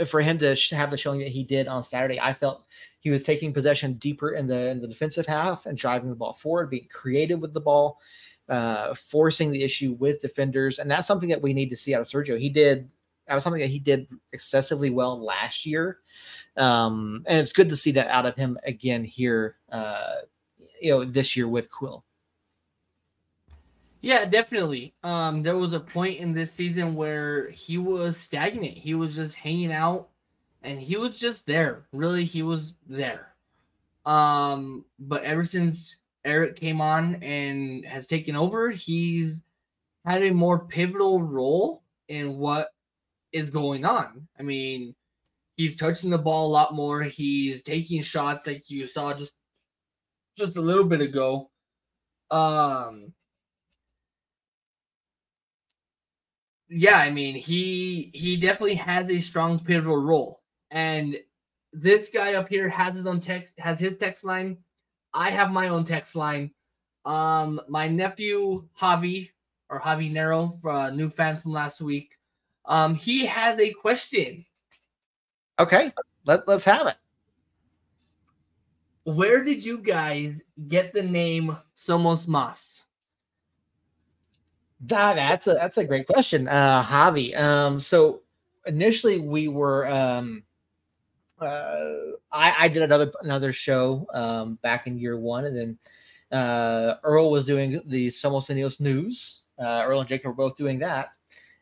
[0.08, 2.66] for him to have the showing that he did on Saturday, I felt
[3.00, 6.34] he was taking possession deeper in the in the defensive half and driving the ball
[6.34, 8.00] forward, being creative with the ball,
[8.50, 12.02] uh, forcing the issue with defenders, and that's something that we need to see out
[12.02, 12.40] of Sergio.
[12.40, 12.90] He did
[13.30, 16.00] that was something that he did excessively well last year,
[16.58, 19.56] um, and it's good to see that out of him again here.
[19.72, 20.16] Uh,
[20.82, 22.04] you know, this year with Quill.
[24.02, 24.94] Yeah, definitely.
[25.04, 28.78] Um, there was a point in this season where he was stagnant.
[28.78, 30.10] He was just hanging out,
[30.64, 31.86] and he was just there.
[31.92, 33.36] Really, he was there.
[34.06, 39.44] Um, but ever since Eric came on and has taken over, he's
[40.06, 42.70] had a more pivotal role in what
[43.32, 44.28] is going on.
[44.40, 44.96] I mean,
[45.58, 47.04] he's touching the ball a lot more.
[47.04, 49.34] He's taking shots like you saw just
[50.38, 51.50] just a little bit ago.
[52.32, 53.14] Um
[56.70, 60.42] yeah, I mean, he he definitely has a strong pivotal role.
[60.72, 61.18] And
[61.74, 64.58] this guy up here has his own text has his text line.
[65.14, 66.52] I have my own text line.
[67.06, 69.30] Um my nephew Javi
[69.70, 72.16] or Javi Nero, uh, new fan from last week.
[72.70, 74.46] Um he has a question.
[75.60, 75.92] Okay.
[76.26, 76.96] Let, let's have it.
[79.04, 82.86] Where did you guys get the name Somos Mas?
[84.82, 87.38] That that's a that's a great question, uh, Javi.
[87.38, 88.22] Um, so
[88.66, 90.44] initially we were um,
[91.42, 91.96] uh,
[92.32, 97.32] I, I did another another show um, back in year one, and then uh, Earl
[97.32, 99.42] was doing the Somos news.
[99.58, 101.16] Uh, Earl and Jacob were both doing that,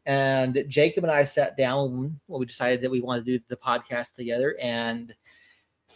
[0.08, 3.58] and Jacob and I sat down when we decided that we wanted to do the
[3.58, 4.58] podcast together.
[4.62, 5.14] And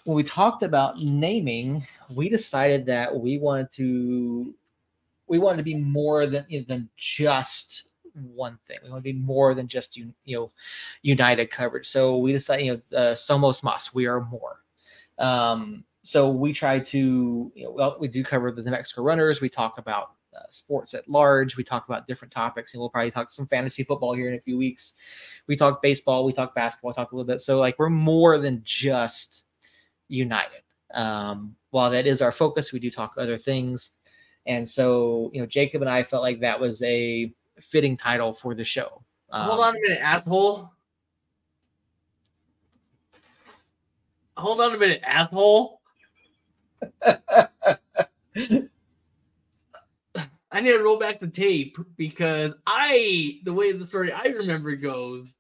[0.04, 4.54] when we talked about naming, we decided that we wanted to
[5.28, 8.80] we wanted to be more than you know, than just one thing.
[8.84, 10.52] We want to be more than just you, know
[11.04, 11.88] united coverage.
[11.88, 14.58] So we decided you know uh, somos mas we are more.
[15.20, 19.40] Um, so we try to you know well we do cover the New Mexico runners.
[19.40, 21.58] We talk about uh, sports at large.
[21.58, 24.40] We talk about different topics, and we'll probably talk some fantasy football here in a
[24.40, 24.94] few weeks.
[25.48, 27.40] We talk baseball, we talk basketball, talk a little bit.
[27.42, 29.46] So like we're more than just
[30.08, 30.62] United.
[30.94, 33.94] Um, while that is our focus, we do talk other things.
[34.46, 38.56] And so, you know, Jacob and I felt like that was a fitting title for
[38.56, 39.04] the show.
[39.30, 40.72] Um, Hold on a minute, asshole.
[44.38, 45.82] Hold on a minute, asshole.
[50.52, 54.76] I need to roll back the tape because I, the way the story I remember
[54.76, 55.34] goes,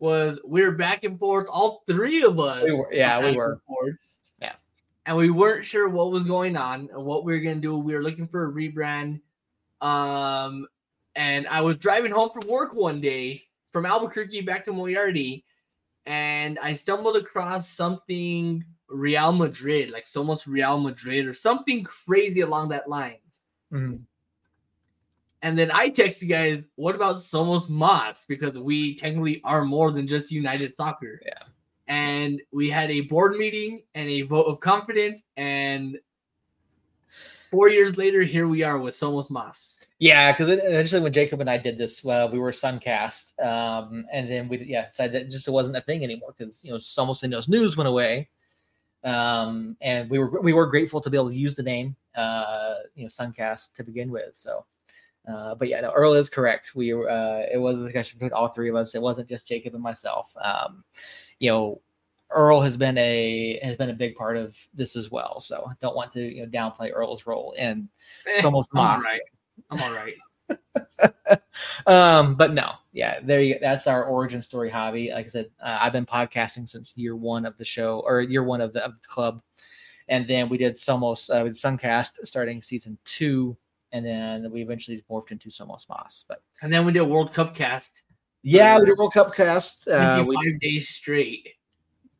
[0.00, 2.64] was we were back and forth, all three of us.
[2.64, 3.60] We were, yeah, we were.
[4.40, 4.54] Yeah.
[5.06, 7.78] And we weren't sure what was going on and what we were gonna do.
[7.78, 9.20] We were looking for a rebrand.
[9.80, 10.66] Um,
[11.14, 15.44] and I was driving home from work one day from Albuquerque back to Moriarty,
[16.06, 22.70] and I stumbled across something Real Madrid, like Somos Real Madrid or something crazy along
[22.70, 23.42] that lines.
[23.72, 23.96] Mm-hmm.
[25.42, 28.24] And then I text you guys, what about Somos Mas?
[28.28, 31.20] Because we technically are more than just United Soccer.
[31.24, 31.44] Yeah.
[31.86, 35.22] And we had a board meeting and a vote of confidence.
[35.36, 35.98] And
[37.50, 39.78] four years later, here we are with Somos Mas.
[40.00, 44.30] Yeah, because initially when Jacob and I did this, well, we were Suncast, um, and
[44.30, 47.20] then we yeah decided that just it wasn't a thing anymore because you know Somos
[47.20, 48.28] Niños News went away,
[49.02, 52.74] um, and we were we were grateful to be able to use the name, uh,
[52.94, 54.36] you know, Suncast to begin with.
[54.36, 54.64] So
[55.28, 56.72] uh, but yeah, no, Earl is correct.
[56.74, 58.94] We uh, it was a discussion between all three of us.
[58.94, 60.34] It wasn't just Jacob and myself.
[60.42, 60.84] Um,
[61.38, 61.80] you know,
[62.30, 65.40] Earl has been a has been a big part of this as well.
[65.40, 67.54] So I don't want to you know downplay Earl's role.
[67.58, 67.88] And
[68.26, 69.20] it's eh, almost I'm all right.
[69.70, 71.40] I'm all right.
[71.86, 73.54] um, but no, yeah, there you.
[73.54, 73.60] Go.
[73.60, 75.12] That's our origin story, Javi.
[75.12, 78.44] Like I said, uh, I've been podcasting since year one of the show or year
[78.44, 79.42] one of the, of the club,
[80.08, 83.56] and then we did Somos uh, with Suncast starting season two
[83.92, 86.24] and then we eventually morphed into Somos Mas.
[86.28, 88.02] But and then we did a World Cup cast.
[88.42, 89.88] Yeah, we did World Cup cast.
[89.88, 91.54] Uh, we, five days straight.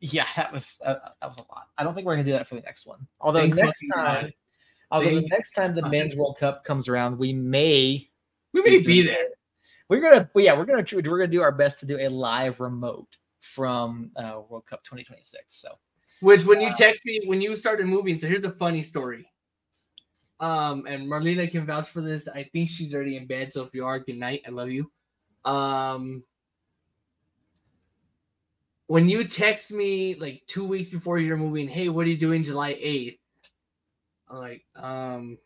[0.00, 1.68] Yeah, that was uh, that was a lot.
[1.76, 3.06] I don't think we're gonna do that for the next one.
[3.20, 4.34] Although Thank next time, God.
[4.90, 8.08] although Thank the next time the men's World Cup comes around, we may
[8.52, 9.28] we may be there.
[9.88, 13.16] We're gonna, yeah, we're gonna we're gonna do our best to do a live remote
[13.40, 15.54] from uh, World Cup 2026.
[15.54, 15.70] So,
[16.20, 19.26] which when you text me when you started moving, so here's a funny story.
[20.40, 22.28] Um, and Marlena can vouch for this.
[22.28, 23.52] I think she's already in bed.
[23.52, 24.42] So if you are, good night.
[24.46, 24.90] I love you.
[25.44, 26.22] Um,
[28.86, 32.44] when you text me like two weeks before you're moving, hey, what are you doing
[32.44, 33.18] July 8th?
[34.30, 35.38] I'm like, um,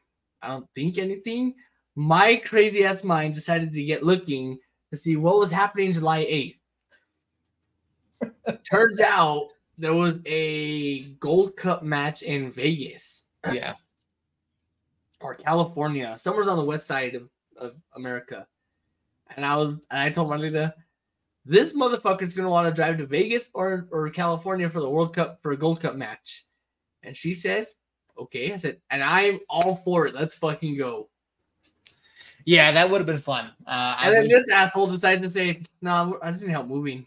[0.42, 1.54] I don't think anything.
[1.94, 4.58] My crazy ass mind decided to get looking
[4.90, 6.54] to see what was happening July
[8.20, 8.60] 8th.
[8.70, 13.24] Turns out there was a Gold Cup match in Vegas.
[13.50, 13.74] Yeah
[15.22, 18.46] or California, somewhere on the west side of, of America.
[19.36, 20.72] And I was, and I told Marlena,
[21.44, 25.40] this motherfucker's gonna want to drive to Vegas or or California for the World Cup
[25.42, 26.46] for a Gold Cup match.
[27.02, 27.76] And she says,
[28.18, 28.52] okay.
[28.52, 30.14] I said, and I'm all for it.
[30.14, 31.08] Let's fucking go.
[32.44, 33.50] Yeah, that would have been fun.
[33.66, 37.06] Uh, and then this asshole decides to say, "No, I just need help moving."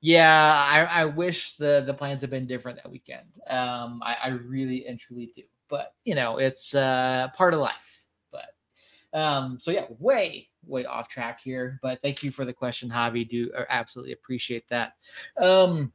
[0.00, 3.26] Yeah, I, I wish the the plans had been different that weekend.
[3.46, 8.04] Um, I, I really and truly do, but you know, it's uh, part of life.
[8.30, 11.78] But um, so yeah, way way off track here.
[11.82, 13.28] But thank you for the question, Javi.
[13.28, 14.94] Do uh, absolutely appreciate that.
[15.36, 15.92] Um,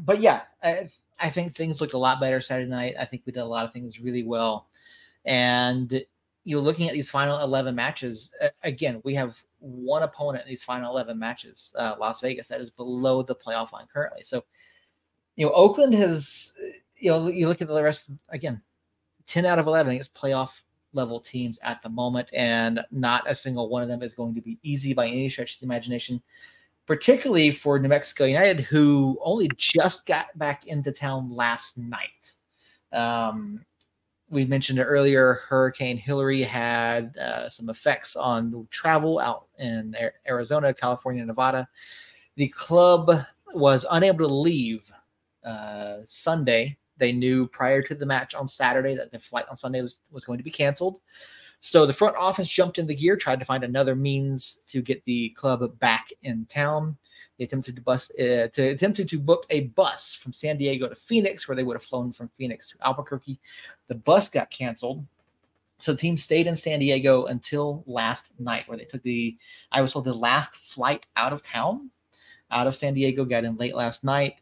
[0.00, 2.94] but yeah, I, I think things looked a lot better Saturday night.
[2.98, 4.68] I think we did a lot of things really well,
[5.24, 6.04] and
[6.44, 8.30] you're looking at these final 11 matches,
[8.62, 12.70] again, we have one opponent in these final 11 matches, uh, Las Vegas, that is
[12.70, 14.22] below the playoff line currently.
[14.22, 14.44] So,
[15.36, 16.52] you know, Oakland has,
[16.96, 18.60] you know, you look at the rest, again,
[19.26, 20.60] 10 out of 11 is playoff
[20.92, 24.40] level teams at the moment, and not a single one of them is going to
[24.40, 26.22] be easy by any stretch of the imagination,
[26.86, 32.32] particularly for New Mexico United, who only just got back into town last night.
[32.92, 33.64] Um,
[34.30, 39.94] we mentioned earlier, Hurricane Hilary had uh, some effects on travel out in
[40.26, 41.68] Arizona, California, Nevada.
[42.36, 43.10] The club
[43.54, 44.90] was unable to leave
[45.44, 46.76] uh, Sunday.
[46.96, 50.24] They knew prior to the match on Saturday that the flight on Sunday was, was
[50.24, 51.00] going to be canceled.
[51.60, 55.02] So the front office jumped in the gear, tried to find another means to get
[55.06, 56.94] the club back in town.
[57.38, 60.94] They attempted to bus uh, to attempted to book a bus from San Diego to
[60.94, 63.40] Phoenix, where they would have flown from Phoenix to Albuquerque.
[63.88, 65.04] The bus got canceled,
[65.78, 69.36] so the team stayed in San Diego until last night, where they took the
[69.72, 71.90] I was told the last flight out of town,
[72.50, 73.24] out of San Diego.
[73.24, 74.34] Got in late last night.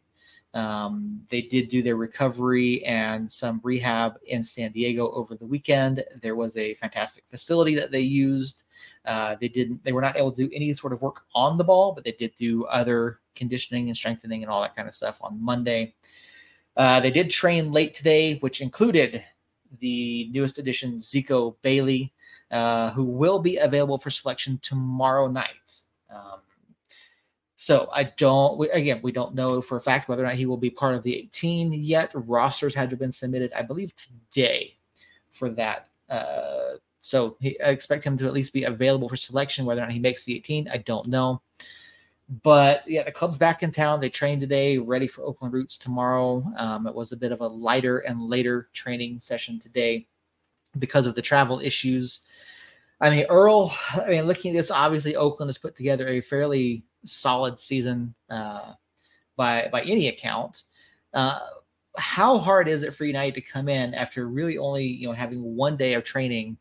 [0.53, 6.03] Um, they did do their recovery and some rehab in San Diego over the weekend.
[6.21, 8.63] There was a fantastic facility that they used.
[9.05, 9.83] Uh, they didn't.
[9.83, 12.11] They were not able to do any sort of work on the ball, but they
[12.11, 15.95] did do other conditioning and strengthening and all that kind of stuff on Monday.
[16.77, 19.23] Uh, they did train late today, which included
[19.79, 22.13] the newest addition, Zico Bailey,
[22.51, 25.81] uh, who will be available for selection tomorrow night.
[26.13, 26.41] Um,
[27.63, 28.57] so I don't.
[28.57, 30.95] We, again, we don't know for a fact whether or not he will be part
[30.95, 32.11] of the 18 yet.
[32.13, 34.75] Rosters had to have been submitted, I believe, today
[35.31, 39.65] for that uh, so he, I expect him to at least be available for selection.
[39.65, 41.41] Whether or not he makes the 18, I don't know.
[42.43, 43.99] But yeah, the club's back in town.
[43.99, 46.43] They trained today, ready for Oakland Roots tomorrow.
[46.57, 50.07] Um, it was a bit of a lighter and later training session today
[50.79, 52.21] because of the travel issues.
[53.03, 56.83] I mean, Earl, I mean, looking at this, obviously Oakland has put together a fairly
[57.03, 58.73] solid season uh,
[59.35, 60.63] by by any account.
[61.13, 61.39] Uh,
[61.97, 65.43] how hard is it for United to come in after really only you know having
[65.43, 66.57] one day of training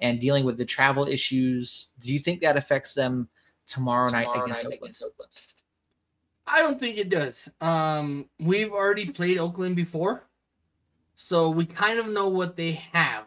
[0.00, 1.88] and dealing with the travel issues.
[2.00, 3.28] Do you think that affects them
[3.66, 4.82] tomorrow, tomorrow night, against, night Oakland?
[4.82, 5.30] against Oakland?
[6.46, 7.48] I don't think it does.
[7.62, 10.28] Um, we've already played Oakland before,
[11.14, 13.24] so we kind of know what they have.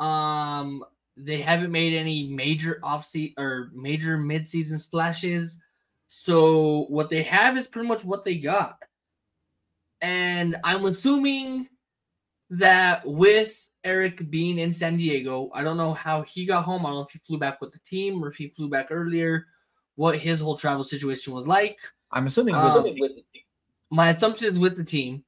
[0.00, 0.84] Um,
[1.18, 5.58] they haven't made any major off or major mid-season splashes.
[6.06, 8.82] So what they have is pretty much what they got.
[10.00, 11.68] And I'm assuming
[12.50, 15.50] that with Eric being in San Diego.
[15.54, 16.84] I don't know how he got home.
[16.84, 18.88] I don't know if he flew back with the team or if he flew back
[18.90, 19.46] earlier,
[19.96, 21.78] what his whole travel situation was like.
[22.12, 23.24] I'm assuming um, with, the team.
[23.90, 25.24] My assumption is with the team.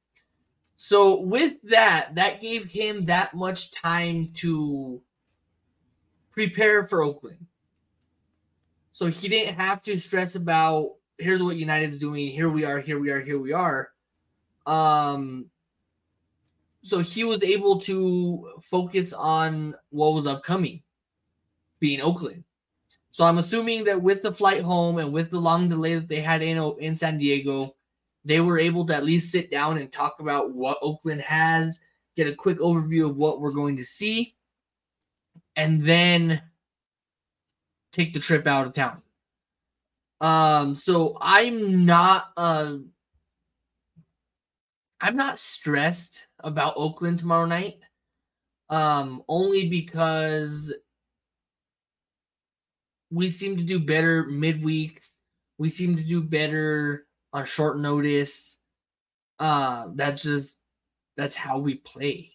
[0.75, 5.01] So with that, that gave him that much time to
[6.31, 7.45] prepare for Oakland.
[8.91, 12.99] So he didn't have to stress about here's what United's doing, here we are, here
[12.99, 13.89] we are, here we are.
[14.65, 15.49] Um
[16.83, 20.81] so he was able to focus on what was upcoming,
[21.79, 22.43] being Oakland.
[23.11, 26.21] So I'm assuming that with the flight home and with the long delay that they
[26.21, 27.75] had in in San Diego,
[28.25, 31.79] they were able to at least sit down and talk about what Oakland has,
[32.15, 34.35] get a quick overview of what we're going to see,
[35.55, 36.41] and then
[37.91, 39.01] take the trip out of town.
[40.21, 42.77] Um, so I'm not uh
[45.01, 47.79] I'm not stressed about Oakland tomorrow night.
[48.69, 50.73] Um, only because
[53.09, 55.01] we seem to do better midweek.
[55.57, 58.57] We seem to do better on short notice.
[59.39, 60.59] Uh, that's just
[61.17, 62.30] that's how we play.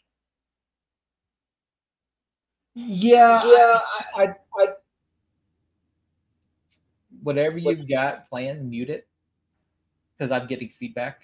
[2.79, 3.81] Yeah, yeah.
[4.15, 4.67] I, I, I
[7.23, 9.09] whatever you've got playing, mute it
[10.17, 11.23] because I'm getting feedback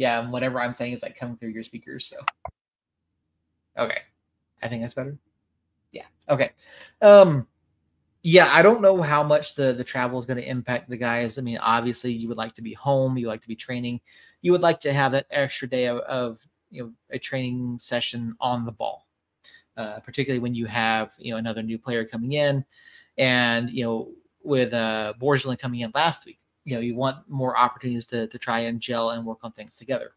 [0.00, 2.06] yeah, whatever I'm saying is like coming through your speakers.
[2.06, 2.16] So,
[3.76, 3.98] okay,
[4.62, 5.18] I think that's better.
[5.92, 6.06] Yeah.
[6.30, 6.52] Okay.
[7.02, 7.46] Um.
[8.22, 11.36] yeah, I don't know how much the the travel is going to impact the guys.
[11.36, 14.00] I mean, obviously, you would like to be home, you like to be training,
[14.40, 16.38] you would like to have that extra day of, of
[16.70, 19.06] you know a training session on the ball,
[19.80, 22.62] uh, particularly when you have you know another new player coming in,
[23.16, 24.10] and you know
[24.42, 28.38] with uh Borgelin coming in last week, you know you want more opportunities to to
[28.38, 30.12] try and gel and work on things together.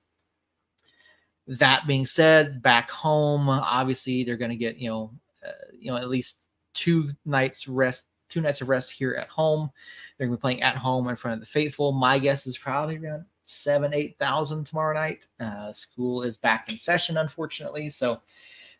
[1.47, 5.11] That being said, back home, obviously they're going to get you know
[5.47, 6.43] uh, you know at least
[6.73, 9.69] two nights rest, two nights of rest here at home.
[10.17, 11.93] They're gonna be playing at home in front of the faithful.
[11.93, 15.25] My guess is probably around seven, eight thousand tomorrow night.
[15.39, 18.21] Uh, school is back in session, unfortunately, so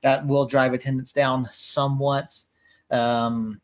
[0.04, 2.38] that will drive attendance down somewhat.
[2.91, 3.60] Um,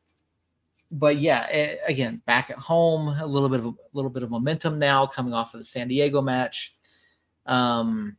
[0.92, 4.32] but yeah, it, again, back at home, a little bit of a little bit of
[4.32, 6.76] momentum now coming off of the San Diego match.
[7.46, 8.18] Um,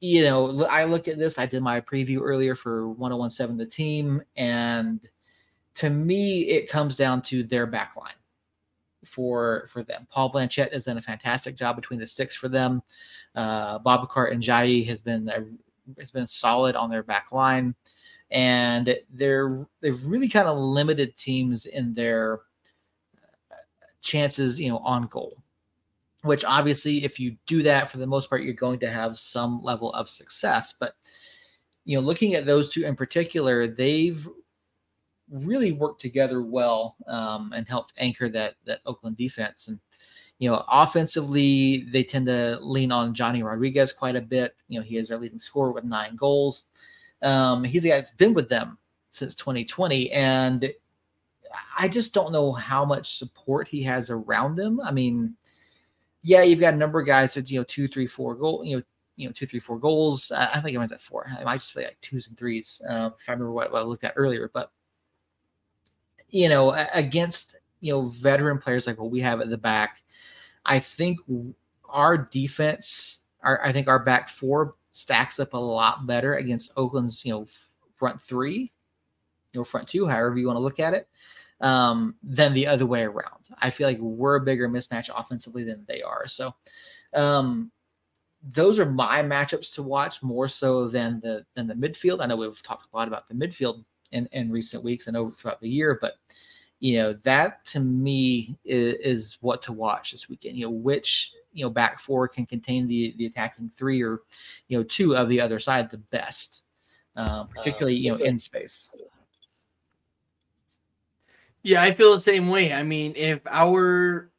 [0.00, 1.38] you know, I look at this.
[1.38, 5.06] I did my preview earlier for 1017 the team, and
[5.74, 8.14] to me, it comes down to their back line
[9.04, 10.06] for for them.
[10.10, 12.82] Paul Blanchette has done a fantastic job between the six for them.
[13.34, 15.44] Uh, Babacar and Jai has been a,
[15.98, 17.74] has been solid on their back line,
[18.30, 22.40] and they're they've really kind of limited teams in their
[24.02, 25.42] chances, you know, on goal
[26.22, 29.62] which obviously if you do that for the most part you're going to have some
[29.62, 30.74] level of success.
[30.78, 30.94] But
[31.84, 34.28] you know looking at those two in particular they've
[35.30, 39.68] really worked together well um, and helped anchor that that oakland defense.
[39.68, 39.78] And
[40.40, 44.84] you know offensively they tend to lean on johnny rodriguez quite a bit you know
[44.84, 46.64] he is their leading scorer with nine goals
[47.22, 48.78] um, he's a guy that's been with them
[49.10, 50.72] since 2020 and
[51.78, 55.36] i just don't know how much support he has around him i mean
[56.22, 58.76] yeah, you've got a number of guys that you know two, three, four goal, you
[58.76, 58.82] know,
[59.16, 60.30] you know two, three, four goals.
[60.30, 61.26] I, I think it was at four.
[61.38, 63.84] I might just play like twos and threes uh, if I remember what, what I
[63.84, 64.50] looked at earlier.
[64.52, 64.70] But
[66.28, 70.02] you know, against you know veteran players like what we have at the back,
[70.64, 71.18] I think
[71.88, 77.24] our defense, our I think our back four stacks up a lot better against Oakland's
[77.24, 77.46] you know
[77.94, 78.72] front three,
[79.54, 81.08] know front two, however you want to look at it
[81.60, 83.44] um, than the other way around.
[83.58, 86.26] I feel like we're a bigger mismatch offensively than they are.
[86.26, 86.54] So
[87.14, 87.70] um,
[88.52, 92.20] those are my matchups to watch more so than the than the midfield.
[92.20, 95.30] I know we've talked a lot about the midfield in, in recent weeks and over
[95.30, 96.14] throughout the year, but
[96.80, 100.56] you know that to me is, is what to watch this weekend.
[100.56, 104.20] You know which you know back four can contain the the attacking three or
[104.68, 106.62] you know two of the other side the best,
[107.16, 108.90] uh, particularly you know in space.
[111.62, 112.72] Yeah, I feel the same way.
[112.72, 114.30] I mean, if our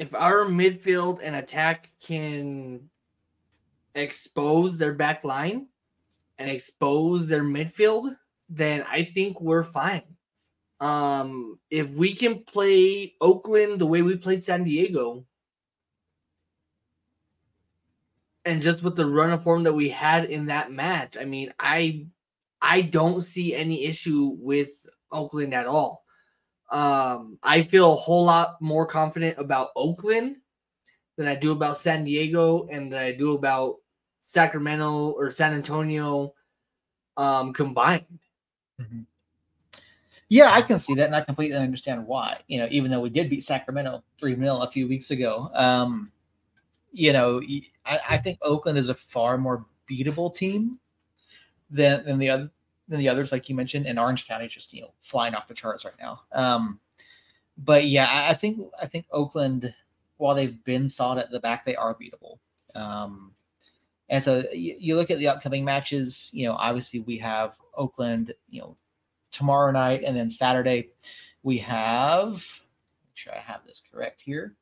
[0.00, 2.88] if our midfield and attack can
[3.94, 5.68] expose their back line
[6.38, 8.16] and expose their midfield,
[8.48, 10.02] then I think we're fine.
[10.80, 15.24] Um, if we can play Oakland the way we played San Diego,
[18.44, 21.52] and just with the run of form that we had in that match, I mean,
[21.58, 22.06] I
[22.60, 24.70] I don't see any issue with
[25.12, 26.04] Oakland at all.
[26.70, 30.36] Um, I feel a whole lot more confident about Oakland
[31.16, 33.76] than I do about San Diego and than I do about
[34.20, 36.34] Sacramento or San Antonio
[37.16, 38.18] um, combined.
[38.80, 39.00] Mm-hmm.
[40.30, 42.38] Yeah, I can see that, and I completely understand why.
[42.48, 46.12] You know, even though we did beat Sacramento three 0 a few weeks ago, um,
[46.92, 47.40] you know,
[47.86, 50.78] I, I, think Oakland is a far more beatable team
[51.70, 52.50] than than the other
[52.88, 55.54] than the others, like you mentioned, and Orange County just you know flying off the
[55.54, 56.20] charts right now.
[56.32, 56.80] Um,
[57.56, 59.74] but yeah, I, I think I think Oakland,
[60.18, 62.38] while they've been solid at the back, they are beatable.
[62.74, 63.32] Um,
[64.10, 66.30] and so you, you look at the upcoming matches.
[66.32, 68.34] You know, obviously we have Oakland.
[68.50, 68.76] You know,
[69.30, 70.90] tomorrow night, and then Saturday
[71.42, 72.32] we have.
[72.32, 74.54] Make sure I have this correct here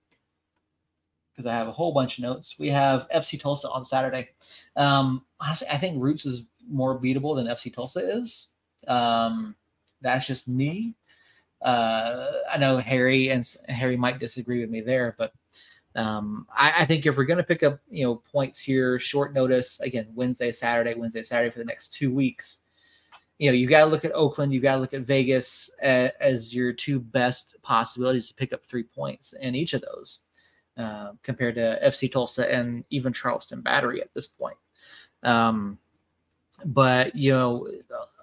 [1.36, 2.56] because I have a whole bunch of notes.
[2.58, 4.30] We have FC Tulsa on Saturday.
[4.76, 8.48] Um, honestly, I think Roots is more beatable than FC Tulsa is.
[8.88, 9.54] Um,
[10.00, 10.94] that's just me.
[11.62, 15.32] Uh, I know Harry and Harry might disagree with me there, but
[15.94, 19.32] um, I, I, think if we're going to pick up, you know, points here, short
[19.32, 22.58] notice again, Wednesday, Saturday, Wednesday, Saturday for the next two weeks.
[23.38, 26.12] You know, you got to look at Oakland, you got to look at Vegas as,
[26.20, 30.20] as, your two best possibilities to pick up three points in each of those,
[30.78, 34.56] uh, compared to FC Tulsa and even Charleston Battery at this point.
[35.22, 35.78] Um,
[36.64, 37.68] but you know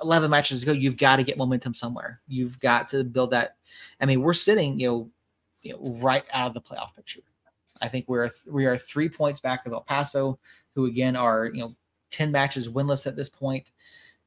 [0.02, 2.22] 11 matches ago you've got to get momentum somewhere.
[2.28, 3.58] You've got to build that.
[4.00, 5.12] I mean we're sitting you know,
[5.62, 7.22] you know right out of the playoff picture.
[7.82, 10.40] I think we're we are three points back of el paso
[10.74, 11.76] who again are you know
[12.12, 13.72] 10 matches winless at this point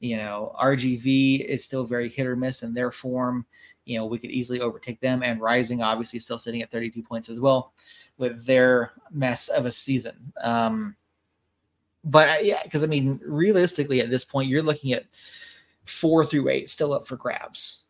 [0.01, 3.47] You know, RGV is still very hit or miss in their form.
[3.85, 7.29] You know, we could easily overtake them, and Rising obviously still sitting at 32 points
[7.29, 7.73] as well
[8.19, 10.33] with their mess of a season.
[10.43, 10.97] Um,
[12.05, 15.05] but uh, yeah, because I mean, realistically, at this point, you're looking at
[15.85, 17.83] four through eight still up for grabs.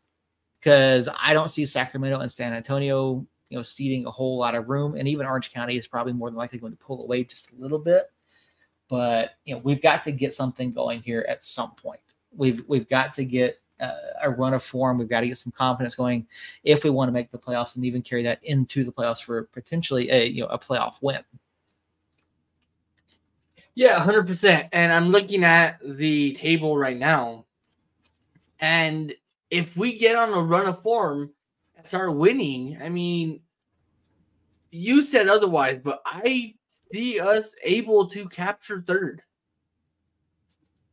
[0.61, 4.69] Because I don't see Sacramento and San Antonio, you know, ceding a whole lot of
[4.69, 7.53] room, and even Orange County is probably more than likely going to pull away just
[7.53, 8.11] a little bit.
[8.89, 12.01] But you know, we've got to get something going here at some point.
[12.35, 14.99] We've we've got to get uh, a run of form.
[14.99, 16.27] We've got to get some confidence going
[16.65, 19.45] if we want to make the playoffs and even carry that into the playoffs for
[19.45, 21.21] potentially a you know a playoff win.
[23.75, 24.69] Yeah, hundred percent.
[24.73, 27.45] And I'm looking at the table right now,
[28.61, 29.13] and
[29.51, 31.31] if we get on a run of form
[31.77, 33.41] and start winning, I mean,
[34.71, 36.55] you said otherwise, but I
[36.93, 39.23] see us able to capture third.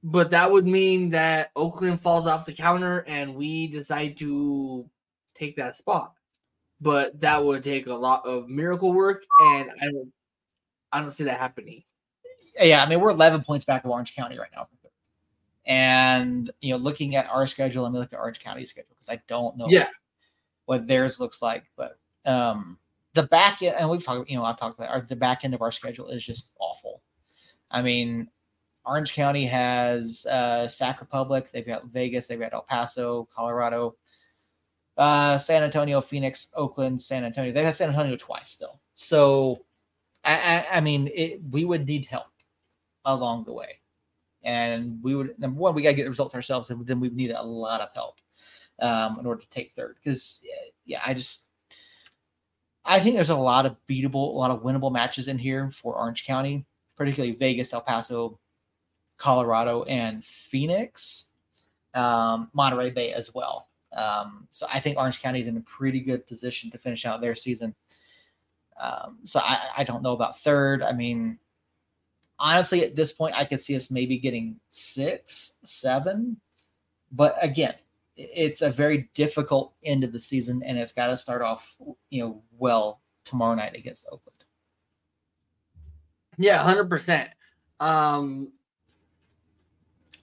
[0.03, 4.89] But that would mean that Oakland falls off the counter and we decide to
[5.33, 6.13] take that spot.
[6.81, 10.11] But that would take a lot of miracle work, and I don't,
[10.91, 11.83] I don't see that happening.
[12.59, 14.67] Yeah, I mean we're 11 points back of Orange County right now.
[15.65, 19.21] And you know, looking at our schedule, I'm look at Orange County's schedule because I
[19.27, 19.87] don't know yeah.
[20.65, 21.63] what theirs looks like.
[21.77, 22.77] But um
[23.13, 25.53] the back end, and we've talked, you know, I've talked about our, the back end
[25.53, 27.01] of our schedule is just awful.
[27.69, 28.29] I mean,
[28.85, 33.95] Orange County has uh, Sac Republic, they've got Vegas, they've got El Paso, Colorado,
[34.97, 37.51] uh, San Antonio, Phoenix, Oakland, San Antonio.
[37.51, 38.81] They have San Antonio twice still.
[38.93, 39.65] So,
[40.23, 42.27] I, I, I mean, it, we would need help
[43.05, 43.79] along the way.
[44.43, 47.09] And we would, number one, we got to get the results ourselves, and then we
[47.09, 48.19] need a lot of help
[48.79, 49.97] um, in order to take third.
[50.03, 50.41] Because,
[50.85, 51.43] yeah, I just,
[52.85, 55.95] I think there's a lot of beatable, a lot of winnable matches in here for
[55.95, 56.65] Orange County,
[56.97, 58.39] particularly Vegas, El Paso,
[59.17, 61.27] Colorado, and Phoenix,
[61.93, 63.69] um, Monterey Bay as well.
[63.95, 67.21] Um, so I think Orange County is in a pretty good position to finish out
[67.21, 67.73] their season.
[68.79, 70.81] Um, so I, I don't know about third.
[70.81, 71.37] I mean,
[72.39, 76.37] honestly, at this point, I could see us maybe getting six, seven.
[77.11, 77.75] But again,
[78.15, 81.75] it's a very difficult end of the season, and it's got to start off,
[82.09, 84.43] you know, well tomorrow night against Oakland.
[86.37, 87.29] Yeah, hundred percent.
[87.79, 88.51] Um,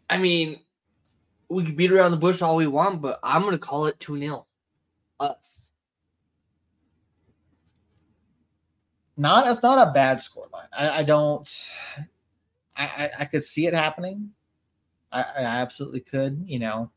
[0.08, 0.60] I mean,
[1.48, 4.18] we can beat around the bush all we want, but I'm gonna call it two
[4.18, 4.46] 0
[5.18, 5.70] us.
[9.16, 10.68] Not that's not a bad scoreline.
[10.72, 11.48] I, I don't.
[12.76, 14.30] I, I, I could see it happening.
[15.12, 16.90] I, I absolutely could, you know.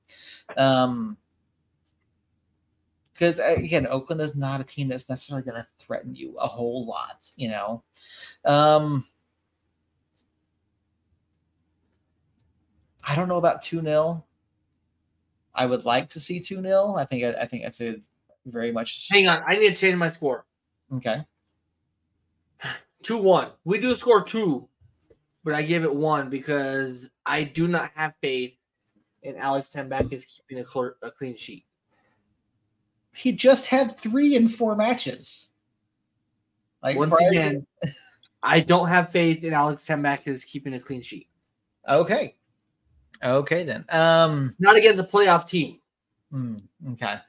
[0.57, 1.18] Um,
[3.14, 6.47] because uh, again, Oakland is not a team that's necessarily going to threaten you a
[6.47, 7.84] whole lot, you know.
[8.43, 9.05] Um,
[13.03, 14.24] I don't know about 2 0.
[15.55, 16.95] I would like to see 2 0.
[16.97, 18.01] I think I think that's a
[18.45, 19.07] very much.
[19.11, 20.45] Hang on, I need to change my score.
[20.95, 21.26] Okay.
[23.03, 23.51] 2 1.
[23.66, 24.68] We do score two,
[25.44, 28.56] but I give it one because I do not have faith
[29.24, 31.66] in Alex Tambakis keeping a, cl- a clean sheet.
[33.14, 35.50] He just had three in four matches.
[36.82, 37.91] Like once again, to...
[38.44, 41.30] I don't have faith in Alex Tambakis keeping a clean sheet.
[41.88, 42.36] Okay.
[43.24, 43.86] Okay then.
[43.89, 45.80] Um not against a playoff team.
[46.32, 46.58] Hmm,
[46.94, 47.20] okay.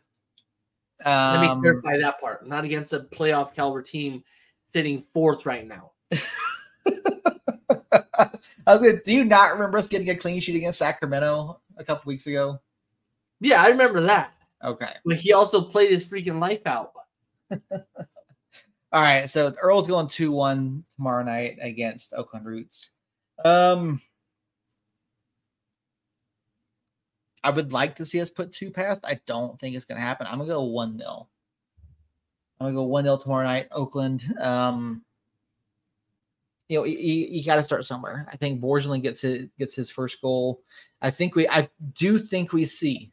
[1.05, 2.47] Um, Let me um, clarify that part.
[2.47, 4.25] Not against a playoff caliber team
[4.73, 5.93] sitting fourth right now.
[8.67, 11.85] I was like, do you not remember us getting a clean sheet against Sacramento a
[11.85, 12.61] couple weeks ago?
[13.41, 14.33] Yeah, I remember that.
[14.62, 14.93] Okay.
[15.05, 16.93] But he also played his freaking life out.
[17.73, 19.29] All right.
[19.29, 22.91] So Earl's going 2 1 tomorrow night against Oakland Roots.
[23.45, 24.01] Um,
[27.43, 29.01] I would like to see us put two past.
[29.05, 30.27] I don't think it's going to happen.
[30.27, 31.29] I'm going to go 1 0.
[32.59, 34.23] I'm going to go 1 0 tomorrow night, Oakland.
[34.41, 35.03] Um,
[36.75, 38.27] you know, you, you got to start somewhere.
[38.33, 40.61] I think Borgelin gets his gets his first goal.
[41.01, 43.12] I think we, I do think we see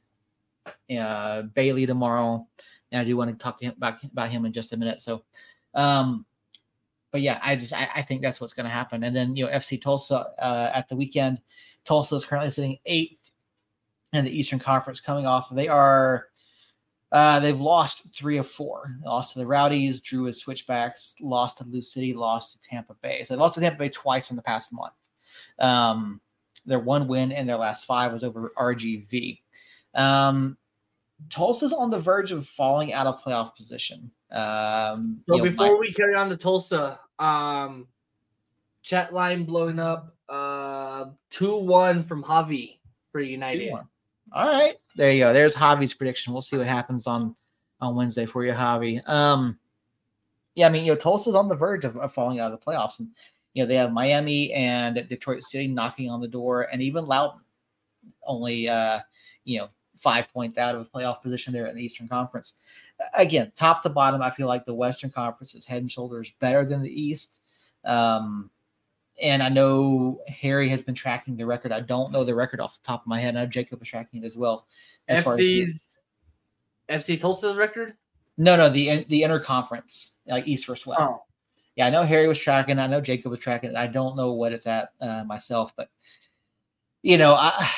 [0.97, 2.47] uh, Bailey tomorrow,
[2.91, 5.01] and I do want to talk to him about about him in just a minute.
[5.01, 5.23] So,
[5.75, 6.25] um,
[7.11, 9.03] but yeah, I just I, I think that's what's going to happen.
[9.03, 11.39] And then you know, FC Tulsa uh, at the weekend.
[11.85, 13.31] Tulsa is currently sitting eighth
[14.13, 15.53] in the Eastern Conference, coming off.
[15.53, 16.27] They are
[17.11, 18.95] uh, they've lost three of four.
[19.01, 22.93] They lost to the Rowdies, drew with switchbacks, lost to Lou City, lost to Tampa
[23.01, 23.23] Bay.
[23.23, 24.93] So they lost to Tampa Bay twice in the past month.
[25.59, 26.21] Um,
[26.65, 29.39] their one win in their last five was over RGV.
[29.93, 30.57] Um,
[31.29, 34.11] Tulsa's on the verge of falling out of playoff position.
[34.31, 37.87] Um, so before know, my- we carry on to Tulsa, um,
[38.83, 40.15] chat line blowing up.
[40.29, 42.77] Uh, two one from Javi.
[43.11, 43.73] for United.
[44.33, 45.33] All right, there you go.
[45.33, 46.31] There's Javi's prediction.
[46.31, 47.35] We'll see what happens on
[47.81, 49.07] on Wednesday for you, Javi.
[49.09, 49.57] Um,
[50.55, 52.65] yeah, I mean, you know, Tulsa's on the verge of, of falling out of the
[52.65, 53.09] playoffs, and
[53.53, 57.41] you know they have Miami and Detroit City knocking on the door, and even Loudoun
[58.25, 58.99] only uh,
[59.43, 62.53] you know five points out of a playoff position there in the Eastern Conference.
[63.13, 66.65] Again, top to bottom, I feel like the Western Conference is head and shoulders better
[66.65, 67.41] than the East.
[67.83, 68.49] Um,
[69.21, 71.71] and I know Harry has been tracking the record.
[71.71, 73.35] I don't know the record off the top of my head.
[73.35, 74.65] I know Jacob is tracking it as well.
[75.07, 75.99] As FC's
[76.89, 77.95] as FC Tulsa's record?
[78.37, 81.01] No, no, the the interconference, like East versus West.
[81.03, 81.23] Oh.
[81.75, 82.79] Yeah, I know Harry was tracking.
[82.79, 83.75] I know Jacob was tracking.
[83.75, 85.89] I don't know what it's at uh, myself, but
[87.01, 87.69] you know, I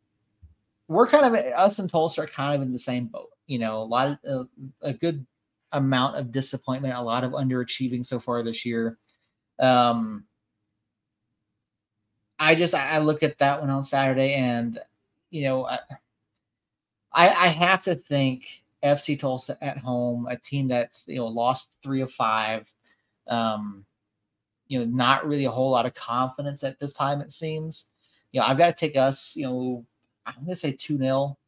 [0.88, 3.28] we're kind of us and Tulsa are kind of in the same boat.
[3.46, 4.44] You know, a lot of uh,
[4.80, 5.26] a good
[5.72, 8.98] amount of disappointment, a lot of underachieving so far this year.
[9.58, 10.24] Um,
[12.42, 14.76] I just I look at that one on Saturday, and
[15.30, 15.78] you know, I
[17.12, 22.00] I have to think FC Tulsa at home, a team that's you know lost three
[22.00, 22.66] of five,
[23.28, 23.84] um,
[24.66, 27.20] you know, not really a whole lot of confidence at this time.
[27.20, 27.86] It seems,
[28.32, 29.86] you know, I've got to take us, you know,
[30.26, 31.38] I'm gonna say two 0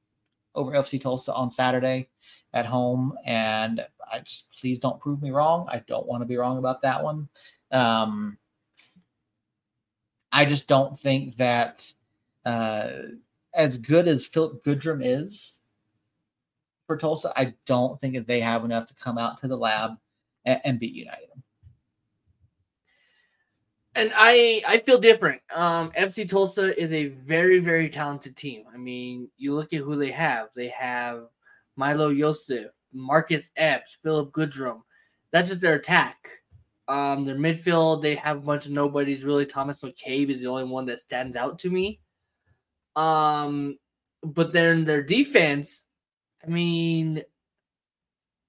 [0.55, 2.09] over FC Tulsa on Saturday
[2.53, 5.67] at home, and I just please don't prove me wrong.
[5.69, 7.29] I don't want to be wrong about that one.
[7.73, 8.39] Um,
[10.35, 11.91] I just don't think that
[12.45, 12.91] uh,
[13.55, 15.55] as good as Philip Goodrum is
[16.89, 19.93] for Tulsa, I don't think that they have enough to come out to the lab
[20.45, 21.29] and, and beat United.
[23.95, 25.41] And I I feel different.
[25.55, 28.65] Um, FC Tulsa is a very very talented team.
[28.75, 30.49] I mean, you look at who they have.
[30.57, 31.29] They have
[31.77, 34.83] Milo Yosef, Marcus Epps, Philip Goodrum.
[35.31, 36.29] That's just their attack.
[36.87, 39.25] Um, their midfield, they have a bunch of nobodies.
[39.25, 42.01] Really, Thomas McCabe is the only one that stands out to me.
[42.97, 43.79] Um,
[44.23, 45.87] but then their defense,
[46.45, 47.23] I mean,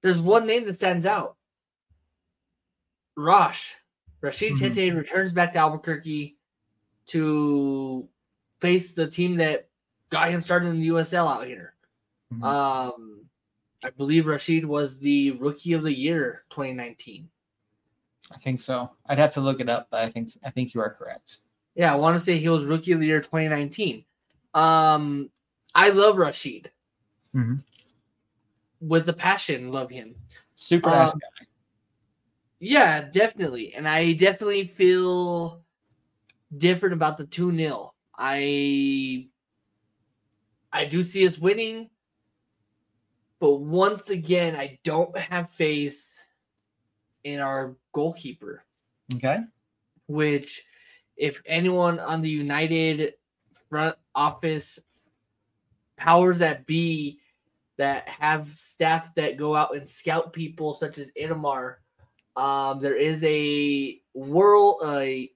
[0.01, 1.37] there's one name that stands out.
[3.17, 3.73] Rosh.
[4.21, 4.65] Rashid mm-hmm.
[4.65, 6.37] Tetteh returns back to Albuquerque
[7.07, 8.07] to
[8.59, 9.69] face the team that
[10.09, 11.73] got him started in the USL out here.
[12.33, 12.43] Mm-hmm.
[12.43, 13.25] Um,
[13.83, 17.29] I believe Rashid was the rookie of the year 2019.
[18.31, 18.91] I think so.
[19.05, 21.37] I'd have to look it up, but I think I think you are correct.
[21.75, 24.03] Yeah, I want to say he was rookie of the year 2019.
[24.53, 25.29] Um,
[25.73, 26.71] I love Rashid.
[27.35, 27.55] Mm-hmm.
[28.79, 30.15] With the passion, love him.
[30.55, 31.45] Super nice um, guy.
[32.59, 33.73] Yeah, definitely.
[33.73, 35.61] And I definitely feel
[36.57, 37.93] different about the 2 0.
[38.17, 39.27] I
[40.71, 41.89] I do see us winning,
[43.39, 46.04] but once again, I don't have faith
[47.25, 48.63] in our goalkeeper.
[49.15, 49.39] Okay.
[50.07, 50.63] Which,
[51.17, 53.15] if anyone on the United
[53.69, 54.79] front office
[55.97, 57.19] powers that be
[57.77, 61.75] that have staff that go out and scout people such as Itamar,
[62.37, 65.29] um, there is a world, a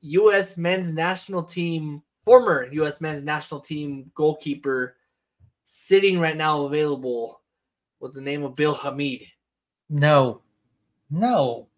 [0.00, 0.56] U.S.
[0.56, 3.00] men's national team, former U.S.
[3.00, 4.96] men's national team goalkeeper
[5.64, 7.40] sitting right now available
[8.00, 9.22] with the name of Bill Hamid.
[9.88, 10.42] No,
[11.12, 11.68] no.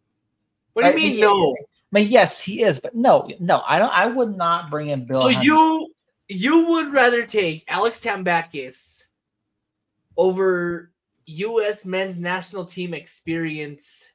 [0.72, 1.53] What do you I mean, no?
[1.53, 3.93] I mean, yes, he is, but no, no, I don't.
[3.93, 5.22] I would not bring in Bill.
[5.22, 5.89] So you
[6.28, 9.05] you would rather take Alex Tambakis
[10.16, 10.91] over
[11.26, 11.85] U.S.
[11.85, 14.11] men's national team experience,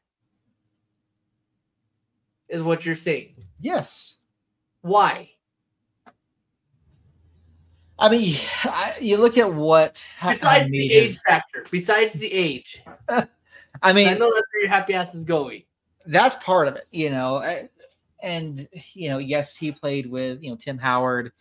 [2.48, 3.36] is what you're saying?
[3.60, 4.18] Yes.
[4.82, 5.32] Why?
[7.98, 10.04] I mean, I, you look at what.
[10.26, 11.66] Besides the age factor.
[11.70, 12.84] Besides the age.
[13.82, 15.64] I mean, I know that's where your happy ass is going.
[16.06, 17.68] That's part of it, you know.
[18.22, 21.32] And you know, yes, he played with you know Tim Howard,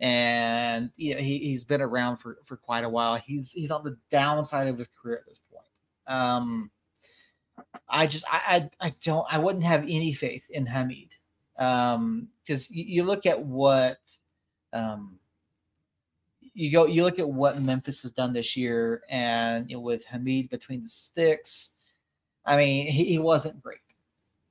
[0.00, 3.16] and you know he, he's been around for for quite a while.
[3.16, 5.66] He's he's on the downside of his career at this point.
[6.06, 6.70] Um,
[7.88, 11.08] I just I I, I don't I wouldn't have any faith in Hamid,
[11.58, 13.98] um, because you, you look at what
[14.72, 15.18] um
[16.58, 20.04] you go you look at what Memphis has done this year, and you know, with
[20.04, 21.72] Hamid between the sticks,
[22.44, 23.78] I mean, he, he wasn't great.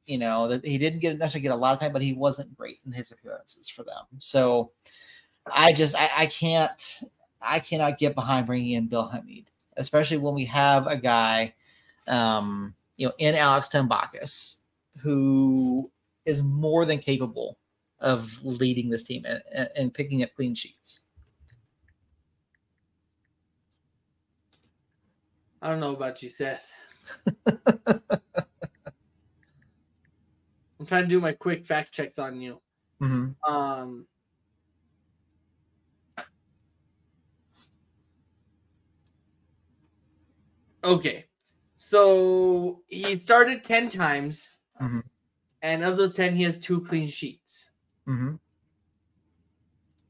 [0.06, 2.56] You know that he didn't get necessarily get a lot of time, but he wasn't
[2.56, 4.06] great in his appearances for them.
[4.20, 4.72] So
[5.54, 7.02] I just I, I can't
[7.42, 11.54] I cannot get behind bringing in Bill Hamid, especially when we have a guy,
[12.08, 14.56] um, you know, in Alex Tambakis
[14.98, 15.92] who
[16.24, 17.58] is more than capable
[18.00, 21.02] of leading this team and, and picking up clean sheets.
[25.62, 26.72] I don't know about you, Seth.
[30.80, 32.62] I'm trying to do my quick fact checks on you.
[33.02, 33.54] Mm-hmm.
[33.54, 34.06] Um,
[40.84, 41.26] okay.
[41.78, 44.58] So he started 10 times.
[44.82, 45.00] Mm-hmm.
[45.62, 47.72] And of those 10, he has two clean sheets.
[48.08, 48.36] Mm-hmm.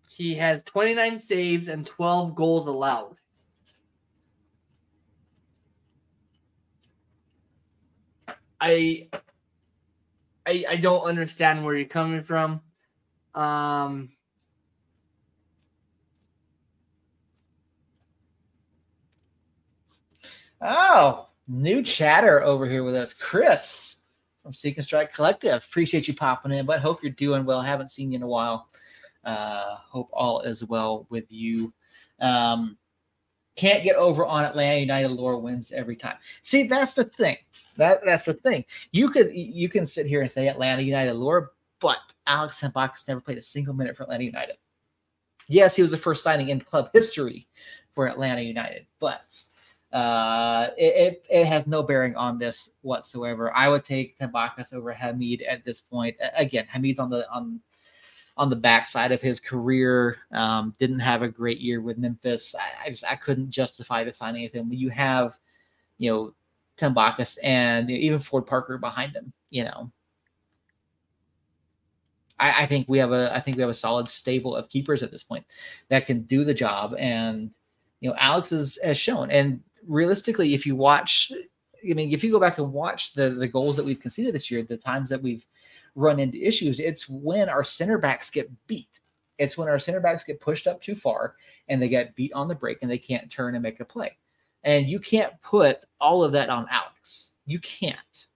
[0.10, 3.17] He has 29 saves and 12 goals allowed.
[8.60, 9.10] I
[10.46, 12.62] I I don't understand where you're coming from.
[13.36, 14.10] Um
[20.62, 23.14] Oh, new chatter over here with us.
[23.14, 23.98] Chris
[24.42, 25.64] from Seek and Strike Collective.
[25.64, 27.62] Appreciate you popping in, but hope you're doing well.
[27.62, 28.70] Haven't seen you in a while.
[29.24, 31.74] Uh, hope all is well with you.
[32.20, 32.78] Um,
[33.56, 35.10] can't get over on Atlanta United.
[35.10, 36.16] Laura wins every time.
[36.44, 37.38] See, that's the thing.
[37.78, 38.66] That that's the thing.
[38.92, 41.48] You could you can sit here and say Atlanta United Laura,
[41.80, 44.58] but Alex Tambakis never played a single minute for Atlanta United.
[45.48, 47.48] Yes, he was the first signing in club history
[47.94, 49.42] for Atlanta United, but
[49.94, 53.56] uh, it, it, it, has no bearing on this whatsoever.
[53.56, 56.18] I would take Tambakis over Hamid at this point.
[56.36, 57.62] Again, Hamid's on the on
[58.36, 60.18] on the backside of his career.
[60.32, 62.54] Um, didn't have a great year with Memphis.
[62.54, 64.70] I, I, just I couldn't justify the signing of him.
[64.70, 65.40] When you have,
[65.98, 66.34] you know,
[66.78, 69.92] Tambakis and you know, even Ford Parker behind him, you know.
[72.40, 75.04] I, I think we have a I think we have a solid stable of keepers
[75.04, 75.46] at this point
[75.90, 76.94] that can do the job.
[76.98, 77.52] And
[78.00, 79.32] you know, Alex is has shown.
[79.32, 81.32] And realistically, if you watch,
[81.90, 84.52] I mean, if you go back and watch the the goals that we've conceded this
[84.52, 85.46] year, the times that we've
[85.96, 89.00] run into issues, it's when our center backs get beat.
[89.40, 91.36] It's when our center backs get pushed up too far
[91.68, 94.18] and they get beat on the break and they can't turn and make a play.
[94.64, 97.32] And you can't put all of that on Alex.
[97.46, 98.28] You can't.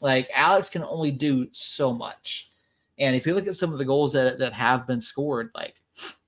[0.00, 2.50] Like Alex can only do so much.
[2.98, 5.74] And if you look at some of the goals that, that have been scored, like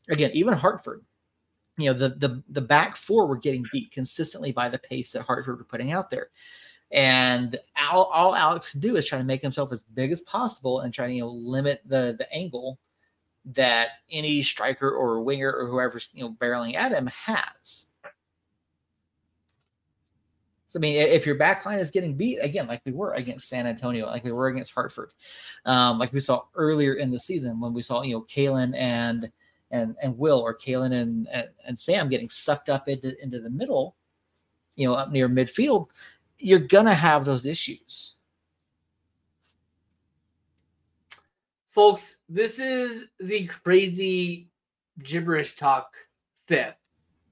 [0.09, 1.05] again, even Hartford,
[1.79, 5.23] you know, the the the back four were getting beat consistently by the pace that
[5.23, 6.29] Hartford were putting out there.
[6.91, 7.59] And
[7.91, 10.93] all, all Alex can do is try to make himself as big as possible and
[10.93, 12.79] try to you know limit the the angle
[13.45, 17.87] that any striker or winger or whoever's you know barreling at him has.
[20.75, 23.67] I mean, if your back line is getting beat again, like we were against San
[23.67, 25.13] Antonio, like we were against Hartford,
[25.65, 29.31] um, like we saw earlier in the season when we saw you know Kalen and
[29.71, 33.51] and and Will or Kalen and, and, and Sam getting sucked up into into the
[33.51, 33.97] middle,
[34.77, 35.89] you know, up near midfield,
[36.39, 38.15] you're gonna have those issues.
[41.69, 44.51] Folks, this is the crazy
[45.03, 45.95] gibberish talk
[46.35, 46.82] Seth.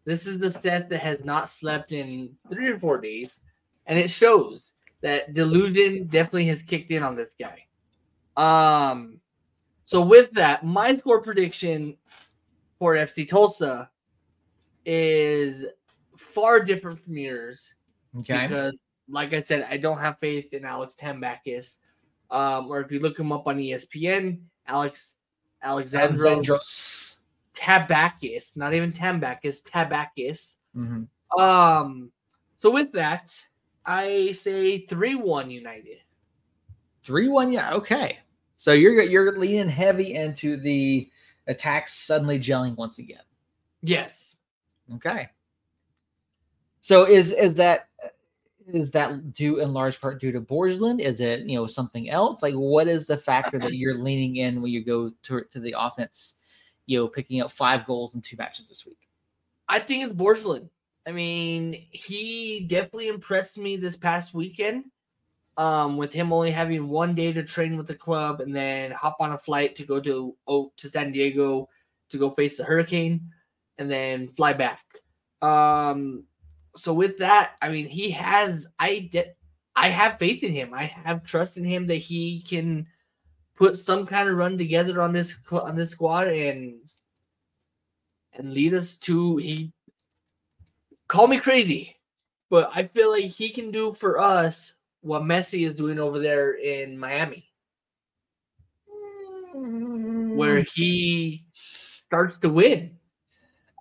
[0.05, 3.41] This is the Seth that has not slept in three or four days,
[3.87, 7.67] and it shows that delusion definitely has kicked in on this guy.
[8.37, 9.21] Um,
[9.85, 11.97] so with that, my score prediction
[12.79, 13.91] for FC Tulsa
[14.85, 15.67] is
[16.17, 17.75] far different from yours.
[18.19, 18.43] Okay.
[18.43, 21.77] Because, like I said, I don't have faith in Alex Tambakis.
[22.31, 25.17] Um, or if you look him up on ESPN, Alex
[25.65, 27.17] Alexandros
[27.61, 30.57] Tabakis, not even Tambakis, Tabakis.
[30.75, 31.41] Mm-hmm.
[31.41, 32.11] Um,
[32.57, 33.39] so with that,
[33.85, 35.99] I say three one United.
[37.03, 38.19] Three one, yeah, okay.
[38.57, 41.09] So you're you're leaning heavy into the
[41.47, 43.23] attacks suddenly gelling once again.
[43.83, 44.37] Yes.
[44.95, 45.29] Okay.
[46.81, 47.89] So is is that
[48.69, 51.01] is that due in large part due to Borgelin?
[51.01, 52.43] Is it you know something else?
[52.43, 55.75] Like what is the factor that you're leaning in when you go to to the
[55.79, 56.35] offense?
[56.91, 58.99] You know, picking up five goals in two matches this week.
[59.69, 60.71] I think it's Borgelin.
[61.07, 64.87] I mean, he definitely impressed me this past weekend
[65.57, 69.19] um, with him only having one day to train with the club and then hop
[69.21, 71.69] on a flight to go to oh, to San Diego
[72.09, 73.21] to go face the hurricane
[73.79, 74.83] and then fly back.
[75.43, 76.25] Um,
[76.75, 79.35] so with that, I mean, he has I did
[79.77, 80.75] I have faith in him.
[80.75, 82.89] I have trust in him that he can
[83.61, 86.79] put some kind of run together on this on this squad and
[88.33, 89.71] and lead us to he
[91.09, 91.97] call me crazy,
[92.49, 96.53] but I feel like he can do for us what Messi is doing over there
[96.53, 97.51] in Miami,
[99.53, 102.97] where he starts to win.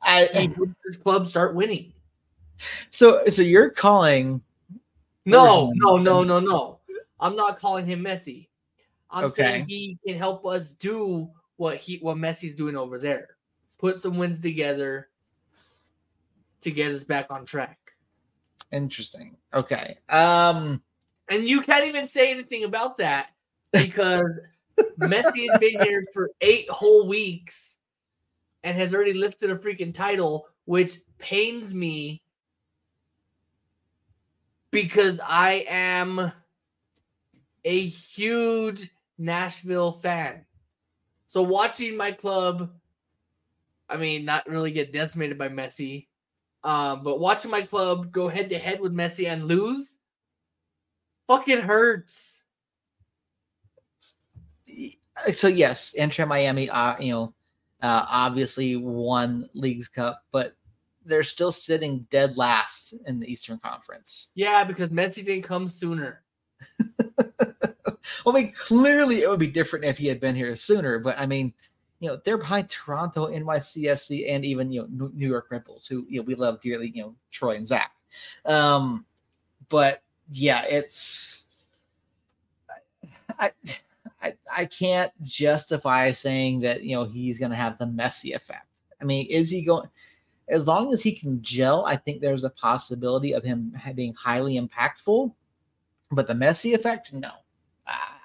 [0.01, 0.51] I, he
[0.85, 1.93] his club start winning.
[2.89, 4.41] So, so you're calling?
[5.25, 6.79] No, no, no, no, no.
[7.19, 8.48] I'm not calling him Messi.
[9.11, 9.41] I'm okay.
[9.41, 13.29] saying he can help us do what he what Messi's doing over there.
[13.77, 15.09] Put some wins together
[16.61, 17.77] to get us back on track.
[18.71, 19.37] Interesting.
[19.53, 19.97] Okay.
[20.09, 20.81] Um
[21.29, 23.27] and you can't even say anything about that
[23.73, 24.39] because
[25.01, 27.77] Messi has been here for eight whole weeks
[28.63, 32.21] and has already lifted a freaking title, which pains me
[34.71, 36.31] because I am
[37.65, 38.89] a huge
[39.19, 40.45] Nashville fan.
[41.27, 42.71] So watching my club,
[43.87, 46.07] I mean, not really get decimated by Messi,
[46.63, 49.99] um, but watching my club go head to head with Messi and lose,
[51.27, 52.43] fucking hurts.
[55.33, 57.33] So yes, Inter Miami, uh, you know,
[57.81, 60.55] uh, obviously won Leagues Cup, but
[61.05, 64.29] they're still sitting dead last in the Eastern Conference.
[64.35, 66.23] Yeah, because Messi didn't come sooner.
[68.25, 71.25] I mean, clearly it would be different if he had been here sooner, but I
[71.25, 71.53] mean,
[71.99, 76.19] you know, they're behind Toronto, NYCFC, and even you know New York Red who you
[76.19, 77.91] know we love dearly, you know Troy and Zach.
[78.45, 79.05] Um,
[79.67, 80.01] but
[80.31, 81.43] yeah, it's
[83.37, 83.51] I,
[84.21, 88.67] I I can't justify saying that you know he's going to have the Messi effect.
[89.01, 89.89] I mean, is he going?
[90.47, 94.59] As long as he can gel, I think there's a possibility of him being highly
[94.59, 95.33] impactful.
[96.11, 97.31] But the Messi effect, no.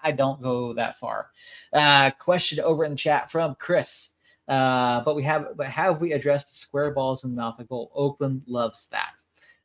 [0.05, 1.31] I don't go that far.
[1.73, 4.11] Uh, question over in the chat from Chris.
[4.47, 7.91] Uh, but we have, but have we addressed square balls in the mouth goal?
[7.95, 9.15] Oakland loves that.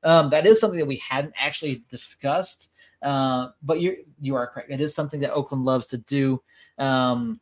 [0.04, 2.72] Um, that is something that we hadn't actually discussed.
[3.02, 4.72] Uh, but you you are correct.
[4.72, 6.42] It is something that Oakland loves to do.
[6.78, 7.40] Um,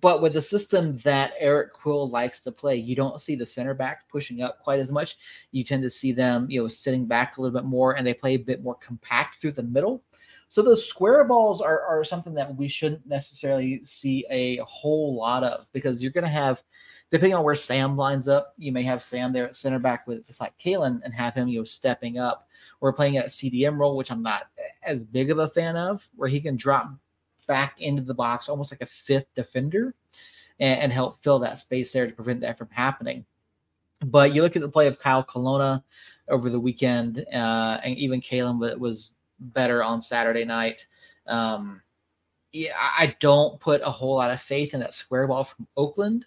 [0.00, 3.74] but with the system that Eric Quill likes to play, you don't see the center
[3.74, 5.16] back pushing up quite as much.
[5.50, 8.14] You tend to see them, you know, sitting back a little bit more, and they
[8.14, 10.02] play a bit more compact through the middle.
[10.48, 15.44] So those square balls are, are something that we shouldn't necessarily see a whole lot
[15.44, 16.62] of because you're going to have,
[17.10, 20.26] depending on where Sam lines up, you may have Sam there at center back with
[20.26, 22.48] just like Kalen and have him, you know, stepping up
[22.80, 24.46] or playing at CDM role, which I'm not
[24.82, 26.92] as big of a fan of, where he can drop
[27.46, 29.94] back into the box almost like a fifth defender
[30.60, 33.24] and, and help fill that space there to prevent that from happening.
[34.06, 35.84] But you look at the play of Kyle Colonna
[36.28, 40.86] over the weekend, uh, and even Kalen was better on Saturday night.
[41.26, 41.82] Um,
[42.52, 46.26] yeah, I don't put a whole lot of faith in that square ball from Oakland.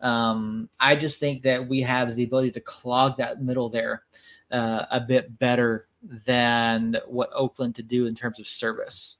[0.00, 4.02] Um, I just think that we have the ability to clog that middle there
[4.50, 5.88] uh, a bit better
[6.26, 9.18] than what Oakland to do in terms of service.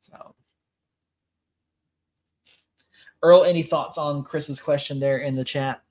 [0.00, 0.34] So,
[3.22, 5.82] Earl, any thoughts on Chris's question there in the chat?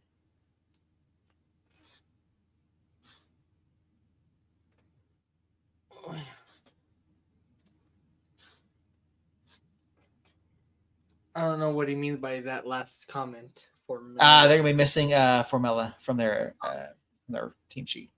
[11.42, 13.70] I don't know what he means by that last comment.
[13.88, 16.88] For uh, they're gonna be missing uh Formella from their uh,
[17.28, 18.12] their team sheet.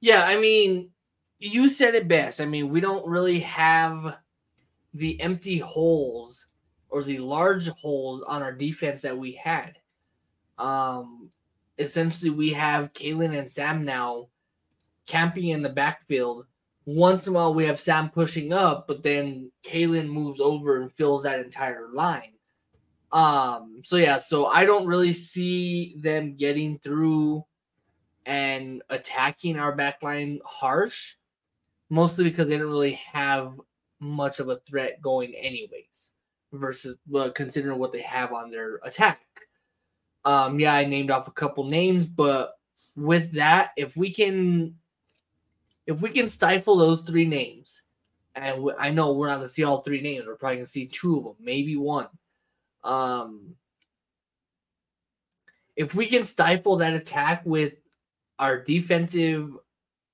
[0.00, 0.90] Yeah, I mean,
[1.40, 2.40] you said it best.
[2.40, 4.18] I mean, we don't really have
[4.94, 6.46] the empty holes
[6.88, 9.76] or the large holes on our defense that we had.
[10.56, 11.30] Um,
[11.78, 14.28] essentially, we have Kalen and Sam now
[15.06, 16.46] camping in the backfield
[16.84, 20.92] once in a while we have Sam pushing up, but then Kalen moves over and
[20.92, 22.35] fills that entire line.
[23.12, 27.44] Um, so yeah, so I don't really see them getting through
[28.26, 31.14] and attacking our backline harsh,
[31.88, 33.52] mostly because they don't really have
[34.00, 36.10] much of a threat going anyways,
[36.52, 39.20] versus well, considering what they have on their attack.
[40.24, 42.58] Um, yeah, I named off a couple names, but
[42.96, 44.74] with that, if we can
[45.86, 47.82] if we can stifle those three names,
[48.34, 51.18] and I know we're not to see all three names, we're probably to see two
[51.18, 52.08] of them, maybe one.
[52.86, 53.56] Um,
[55.76, 57.74] if we can stifle that attack with
[58.38, 59.50] our defensive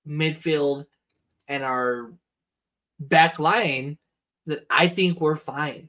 [0.07, 0.87] midfield
[1.49, 2.13] and our
[2.99, 3.99] back line,
[4.47, 5.89] then I think we're fine.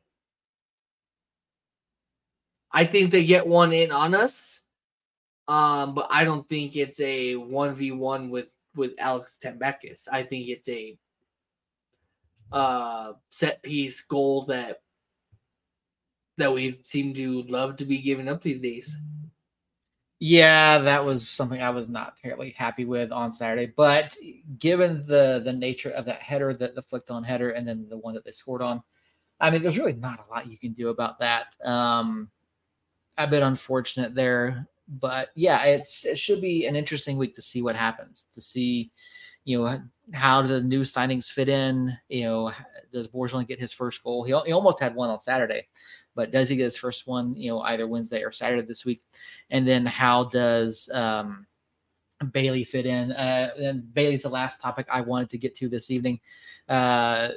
[2.71, 4.61] I think they get one in on us,
[5.47, 10.07] um, but I don't think it's a one v one with with Alex Tambakis.
[10.11, 10.97] I think it's a
[12.51, 14.82] uh, set piece goal that
[16.38, 18.95] that we seem to love to be giving up these days.
[20.19, 23.73] Yeah, that was something I was not terribly happy with on Saturday.
[23.75, 24.15] But
[24.59, 27.97] given the the nature of that header, that the flicked on header, and then the
[27.97, 28.81] one that they scored on,
[29.39, 31.55] I mean, there's really not a lot you can do about that.
[31.65, 32.29] Um,
[33.17, 37.61] a bit unfortunate there but yeah, it's it should be an interesting week to see
[37.61, 38.27] what happens.
[38.34, 38.91] To see,
[39.45, 39.81] you know,
[40.13, 41.97] how the new signings fit in?
[42.09, 42.51] You know,
[42.91, 44.23] does only get his first goal?
[44.23, 45.67] He, he almost had one on Saturday,
[46.16, 47.36] but does he get his first one?
[47.36, 49.03] You know, either Wednesday or Saturday this week?
[49.49, 51.45] And then how does um,
[52.32, 53.11] Bailey fit in?
[53.11, 56.20] Uh, and Bailey's the last topic I wanted to get to this evening.
[56.70, 57.30] Uh,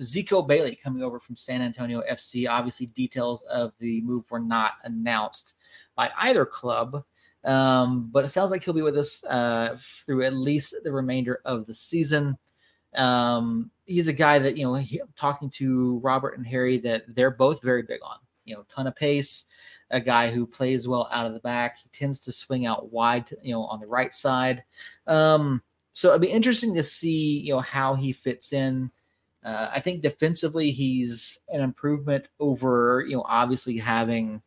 [0.00, 2.48] Zico Bailey coming over from San Antonio FC.
[2.48, 5.54] Obviously, details of the move were not announced
[5.94, 7.04] by either club.
[7.44, 9.76] Um, but it sounds like he'll be with us uh,
[10.06, 12.38] through at least the remainder of the season.
[12.94, 17.30] Um, he's a guy that you know, he, talking to Robert and Harry, that they're
[17.30, 18.16] both very big on.
[18.44, 19.44] You know, ton of pace.
[19.90, 21.78] A guy who plays well out of the back.
[21.78, 24.64] He tends to swing out wide, you know, on the right side.
[25.06, 28.90] Um, so it'd be interesting to see, you know, how he fits in.
[29.44, 34.42] Uh, I think defensively, he's an improvement over, you know, obviously having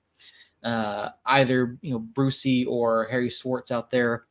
[0.63, 4.25] uh, either you know Brucey or Harry Swartz out there.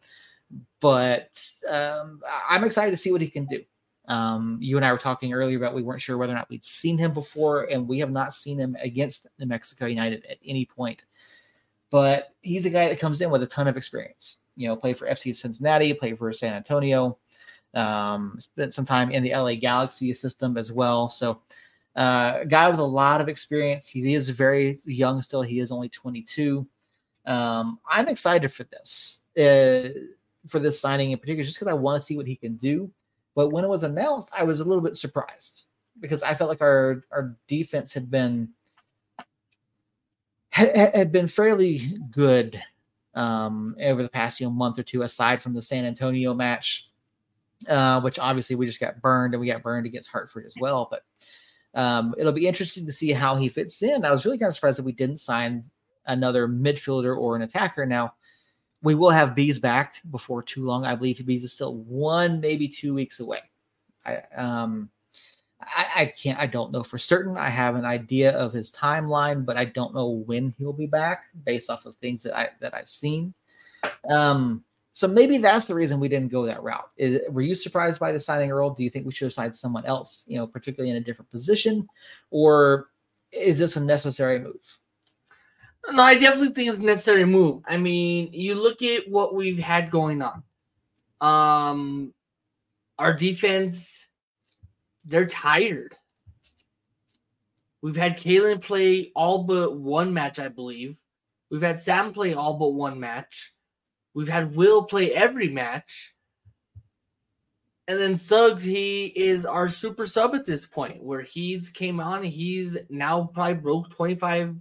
[0.81, 1.31] But
[1.69, 3.65] um, I'm excited to see what he can do.
[4.09, 6.65] Um, you and I were talking earlier about we weren't sure whether or not we'd
[6.65, 10.65] seen him before, and we have not seen him against New Mexico United at any
[10.65, 11.05] point.
[11.91, 14.39] But he's a guy that comes in with a ton of experience.
[14.57, 17.19] You know, played for FC Cincinnati, played for San Antonio,
[17.75, 21.09] um, spent some time in the LA Galaxy system as well.
[21.09, 21.43] So
[21.97, 23.89] uh, a guy with a lot of experience.
[23.89, 25.43] He is very young still.
[25.43, 26.67] He is only 22.
[27.27, 29.89] Um, I'm excited for this, uh,
[30.47, 32.91] for this signing in particular, just because I want to see what he can do.
[33.37, 35.65] But when it was announced, I was a little bit surprised
[36.01, 38.49] because I felt like our our defense had been
[40.49, 42.61] had, had been fairly good
[43.15, 46.91] um, over the past you know month or two, aside from the San Antonio match,
[47.69, 50.89] uh, which obviously we just got burned and we got burned against Hartford as well.
[50.91, 51.05] But
[51.79, 54.03] um, it'll be interesting to see how he fits in.
[54.03, 55.63] I was really kind of surprised that we didn't sign
[56.07, 57.85] another midfielder or an attacker.
[57.85, 58.15] Now,
[58.83, 60.85] we will have Bees back before too long.
[60.85, 63.41] I believe Bees is still one, maybe two weeks away.
[64.05, 64.91] I um
[65.61, 67.37] I, I, can't I don't know for certain.
[67.37, 71.25] I have an idea of his timeline, but I don't know when he'll be back
[71.45, 73.35] based off of things that I that I've seen.
[74.09, 76.89] Um so maybe that's the reason we didn't go that route.
[76.97, 78.71] Is, were you surprised by the signing Earl?
[78.71, 81.31] Do you think we should have signed someone else, you know, particularly in a different
[81.31, 81.87] position,
[82.31, 82.89] or
[83.31, 84.79] is this a necessary move?
[85.93, 87.63] No, I definitely think it's a necessary move.
[87.67, 90.43] I mean, you look at what we've had going on.
[91.21, 92.13] Um,
[92.99, 94.09] our defense,
[95.05, 95.95] they're tired.
[97.83, 100.99] We've had Kalen play all but one match, I believe.
[101.51, 103.55] We've had Sam play all but one match.
[104.13, 106.15] We've had Will play every match.
[107.87, 112.25] And then Suggs, he is our super sub at this point, where he's came on.
[112.25, 114.57] He's now probably broke 25,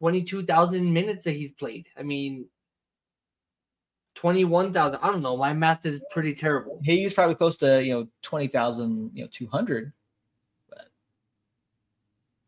[0.00, 1.86] 22,000 minutes that he's played.
[1.96, 2.46] I mean,
[4.16, 4.98] 21,000.
[5.00, 5.36] I don't know.
[5.36, 6.80] My math is pretty terrible.
[6.82, 9.92] He's probably close to, you know, 20,000, you know, 200.
[10.68, 10.88] But.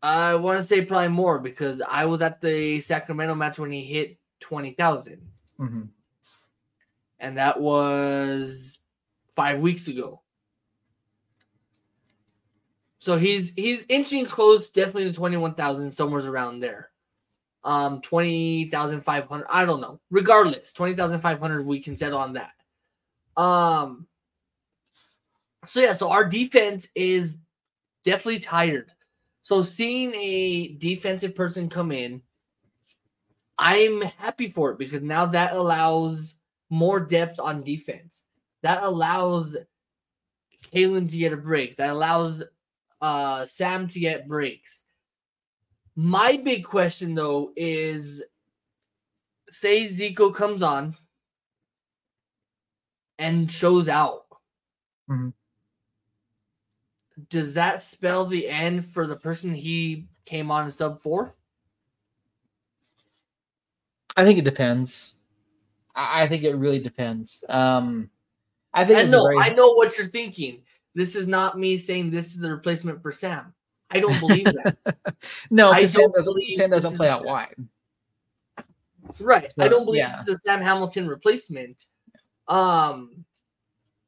[0.02, 3.84] I want to say probably more because I was at the Sacramento match when he
[3.84, 5.20] hit 20,000.
[5.60, 5.82] Mm-hmm
[7.22, 8.80] and that was
[9.34, 10.20] five weeks ago.
[12.98, 16.90] So he's he's inching close, definitely to twenty one thousand, somewhere's around there.
[17.64, 19.46] Um, twenty thousand five hundred.
[19.48, 20.00] I don't know.
[20.10, 21.64] Regardless, twenty thousand five hundred.
[21.64, 22.52] We can settle on that.
[23.40, 24.06] Um.
[25.66, 27.38] So yeah, so our defense is
[28.04, 28.90] definitely tired.
[29.42, 32.22] So seeing a defensive person come in,
[33.58, 36.34] I'm happy for it because now that allows
[36.70, 38.24] more depth on defense.
[38.62, 39.56] That allows
[40.72, 41.76] Kalen to get a break.
[41.76, 42.42] That allows
[43.00, 44.81] uh, Sam to get breaks.
[45.94, 48.22] My big question though is
[49.50, 50.96] say Zico comes on
[53.18, 54.24] and shows out.
[55.10, 55.28] Mm-hmm.
[57.28, 61.34] Does that spell the end for the person he came on to sub for?
[64.16, 65.14] I think it depends.
[65.94, 67.44] I think it really depends.
[67.48, 68.10] Um,
[68.72, 69.24] I think I know.
[69.24, 69.38] Very...
[69.38, 70.62] I know what you're thinking.
[70.94, 73.52] This is not me saying this is a replacement for Sam.
[73.92, 74.76] I don't believe that.
[75.50, 77.54] no, Sam doesn't, Sam doesn't play out wide.
[79.20, 79.52] Right.
[79.52, 80.10] So, I don't believe yeah.
[80.10, 81.86] this is a Sam Hamilton replacement.
[82.48, 83.24] Um,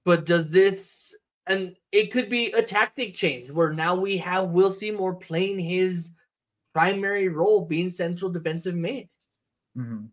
[0.04, 1.14] but does this
[1.46, 6.10] and it could be a tactic change where now we have Will Seymour playing his
[6.72, 9.08] primary role being central defensive mid.
[9.76, 10.06] Mm-hmm.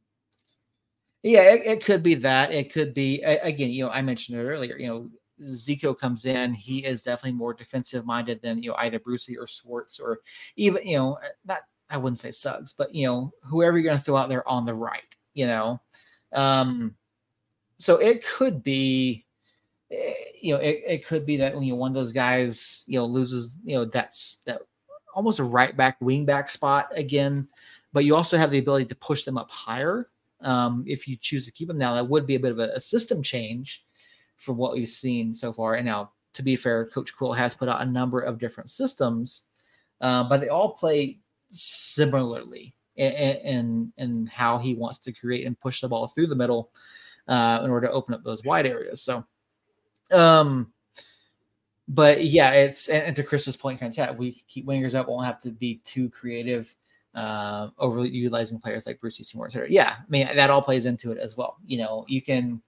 [1.23, 2.51] Yeah, it, it, could be that.
[2.51, 3.69] It could be again.
[3.69, 4.77] You know, I mentioned it earlier.
[4.77, 5.09] You know,
[5.43, 6.53] Zico comes in.
[6.53, 10.19] He is definitely more defensive minded than you know either Brucey or Swartz or
[10.55, 11.61] even you know not.
[11.89, 14.65] I wouldn't say Suggs, but you know whoever you're going to throw out there on
[14.65, 15.15] the right.
[15.33, 15.81] You know,
[16.33, 16.95] um,
[17.77, 19.25] so it could be.
[19.91, 22.83] Eh, you know, it, it could be that when you know, one of those guys,
[22.87, 24.61] you know, loses, you know, that's that
[25.13, 27.47] almost a right back, wing back spot again,
[27.93, 30.07] but you also have the ability to push them up higher
[30.41, 31.77] um, if you choose to keep them.
[31.77, 31.93] now.
[31.93, 33.83] That would be a bit of a, a system change
[34.41, 35.75] from what we've seen so far.
[35.75, 39.43] And now, to be fair, Coach Quill has put out a number of different systems,
[40.01, 41.19] uh, but they all play
[41.51, 46.35] similarly in, in, in how he wants to create and push the ball through the
[46.35, 46.71] middle
[47.27, 49.01] uh, in order to open up those wide areas.
[49.01, 49.23] So,
[50.11, 50.71] um,
[51.87, 55.07] but yeah, it's and, and to Chris's point, kind of chat, we keep wingers up,
[55.07, 56.73] won't have to be too creative,
[57.15, 59.69] uh, overly utilizing players like Brucey Seymour, etc.
[59.69, 61.57] Yeah, I mean that all plays into it as well.
[61.65, 62.61] You know, you can,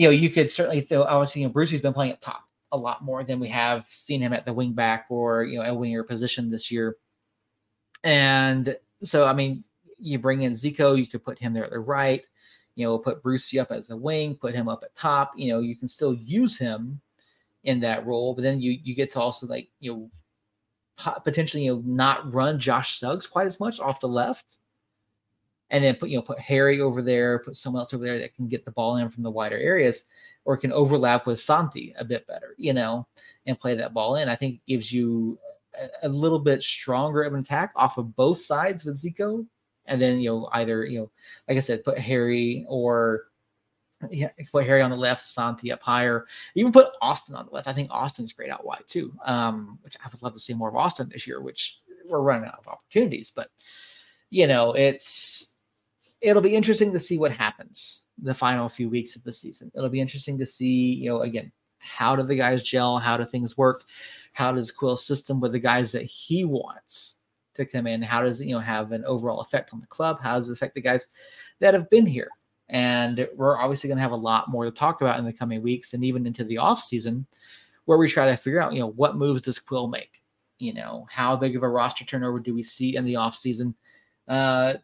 [0.00, 1.02] you know, you could certainly throw.
[1.02, 4.22] Obviously, you know, Brucey's been playing up top a lot more than we have seen
[4.22, 6.96] him at the wing back or you know a winger position this year,
[8.02, 9.62] and so I mean,
[9.98, 12.22] you bring in Zico, you could put him there at the right.
[12.76, 15.32] You know, put Brucey up as the wing, put him up at top.
[15.36, 16.98] You know, you can still use him
[17.64, 18.32] in that role.
[18.32, 20.10] But then you you get to also like you know
[21.24, 24.59] potentially you know not run Josh Suggs quite as much off the left,
[25.70, 28.34] and then put you know put Harry over there, put someone else over there that
[28.34, 30.04] can get the ball in from the wider areas,
[30.44, 33.06] or can overlap with Santi a bit better, you know,
[33.46, 34.28] and play that ball in.
[34.28, 35.38] I think gives you
[35.78, 39.46] a, a little bit stronger of an attack off of both sides with Zico.
[39.86, 41.10] And then you know either you know
[41.48, 43.24] like I said, put Harry or
[44.10, 46.26] yeah, put Harry on the left, Santi up higher.
[46.54, 47.68] Even put Austin on the left.
[47.68, 49.12] I think Austin's great out wide too.
[49.24, 52.48] Um, which I would love to see more of Austin this year, which we're running
[52.48, 53.30] out of opportunities.
[53.34, 53.50] But
[54.30, 55.49] you know, it's
[56.20, 59.70] it'll be interesting to see what happens the final few weeks of the season.
[59.74, 62.98] It'll be interesting to see, you know, again, how do the guys gel?
[62.98, 63.84] How do things work?
[64.32, 67.16] How does Quill's system with the guys that he wants
[67.54, 68.02] to come in?
[68.02, 70.20] How does it, you know, have an overall effect on the club?
[70.20, 71.08] How does it affect the guys
[71.60, 72.28] that have been here?
[72.68, 75.62] And we're obviously going to have a lot more to talk about in the coming
[75.62, 77.26] weeks and even into the off season
[77.86, 80.22] where we try to figure out, you know, what moves does Quill make?
[80.58, 83.74] You know, how big of a roster turnover do we see in the off season?
[84.28, 84.74] Uh,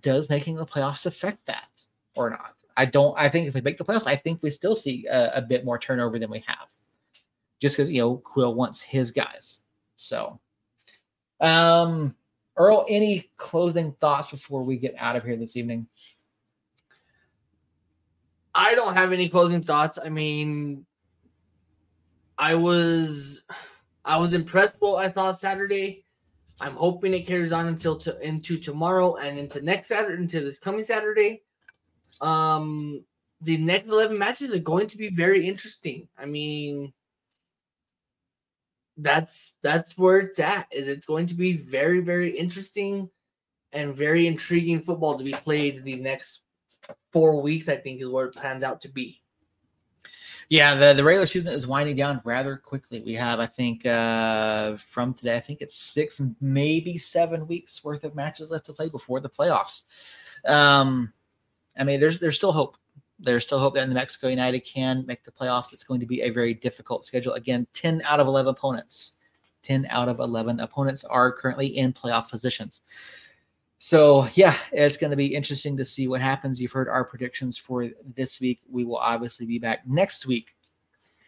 [0.00, 2.54] does making the playoffs affect that or not?
[2.76, 3.14] I don't.
[3.18, 5.64] I think if we make the playoffs, I think we still see a, a bit
[5.64, 6.68] more turnover than we have,
[7.60, 9.62] just because you know Quill wants his guys.
[9.96, 10.40] So,
[11.40, 12.14] um,
[12.56, 15.86] Earl, any closing thoughts before we get out of here this evening?
[18.54, 19.98] I don't have any closing thoughts.
[20.04, 20.84] I mean,
[22.38, 23.44] I was
[24.04, 26.03] I was impressed what I thought Saturday.
[26.64, 30.58] I'm hoping it carries on until to, into tomorrow and into next Saturday, into this
[30.58, 31.42] coming Saturday.
[32.22, 33.04] Um,
[33.42, 36.08] the next 11 matches are going to be very interesting.
[36.18, 36.94] I mean,
[38.96, 40.66] that's that's where it's at.
[40.72, 43.10] Is it's going to be very very interesting
[43.72, 46.44] and very intriguing football to be played the next
[47.12, 49.20] four weeks, I think, is where it pans out to be.
[50.54, 53.02] Yeah, the, the regular season is winding down rather quickly.
[53.04, 58.04] We have, I think, uh, from today, I think it's six, maybe seven weeks worth
[58.04, 59.82] of matches left to play before the playoffs.
[60.46, 61.12] Um,
[61.76, 62.76] I mean, there's there's still hope.
[63.18, 65.72] There's still hope that New Mexico United can make the playoffs.
[65.72, 67.32] It's going to be a very difficult schedule.
[67.32, 69.14] Again, 10 out of 11 opponents.
[69.64, 72.82] 10 out of 11 opponents are currently in playoff positions.
[73.78, 76.60] So yeah, it's going to be interesting to see what happens.
[76.60, 78.60] You've heard our predictions for this week.
[78.70, 80.54] We will obviously be back next week.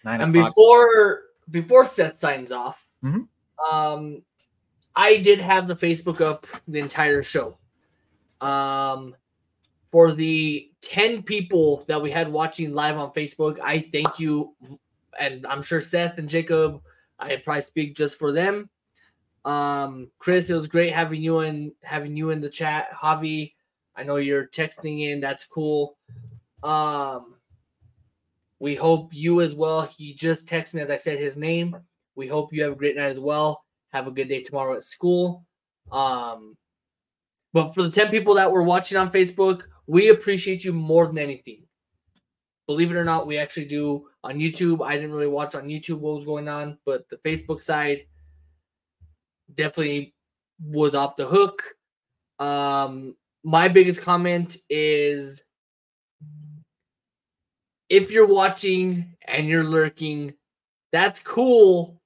[0.04, 0.54] Nine and o'clock.
[0.54, 3.74] before before Seth signs off, mm-hmm.
[3.74, 4.22] um,
[4.94, 7.58] I did have the Facebook up the entire show.
[8.40, 9.14] Um,
[9.90, 14.54] for the ten people that we had watching live on Facebook, I thank you,
[15.18, 16.80] and I'm sure Seth and Jacob.
[17.18, 18.68] I probably speak just for them.
[19.46, 22.88] Um, Chris, it was great having you in having you in the chat.
[22.92, 23.54] Javi,
[23.94, 25.20] I know you're texting in.
[25.20, 25.96] That's cool.
[26.62, 27.36] Um,
[28.58, 29.82] we hope you as well.
[29.86, 31.76] He just texted me as I said his name.
[32.16, 33.64] We hope you have a great night as well.
[33.92, 35.44] Have a good day tomorrow at school.
[35.92, 36.56] Um,
[37.52, 41.18] but for the 10 people that were watching on Facebook, we appreciate you more than
[41.18, 41.62] anything.
[42.66, 44.84] Believe it or not, we actually do on YouTube.
[44.84, 48.06] I didn't really watch on YouTube what was going on, but the Facebook side,
[49.54, 50.14] definitely
[50.62, 51.62] was off the hook.
[52.38, 55.42] Um, my biggest comment is
[57.88, 60.34] if you're watching and you're lurking,
[60.92, 62.00] that's cool.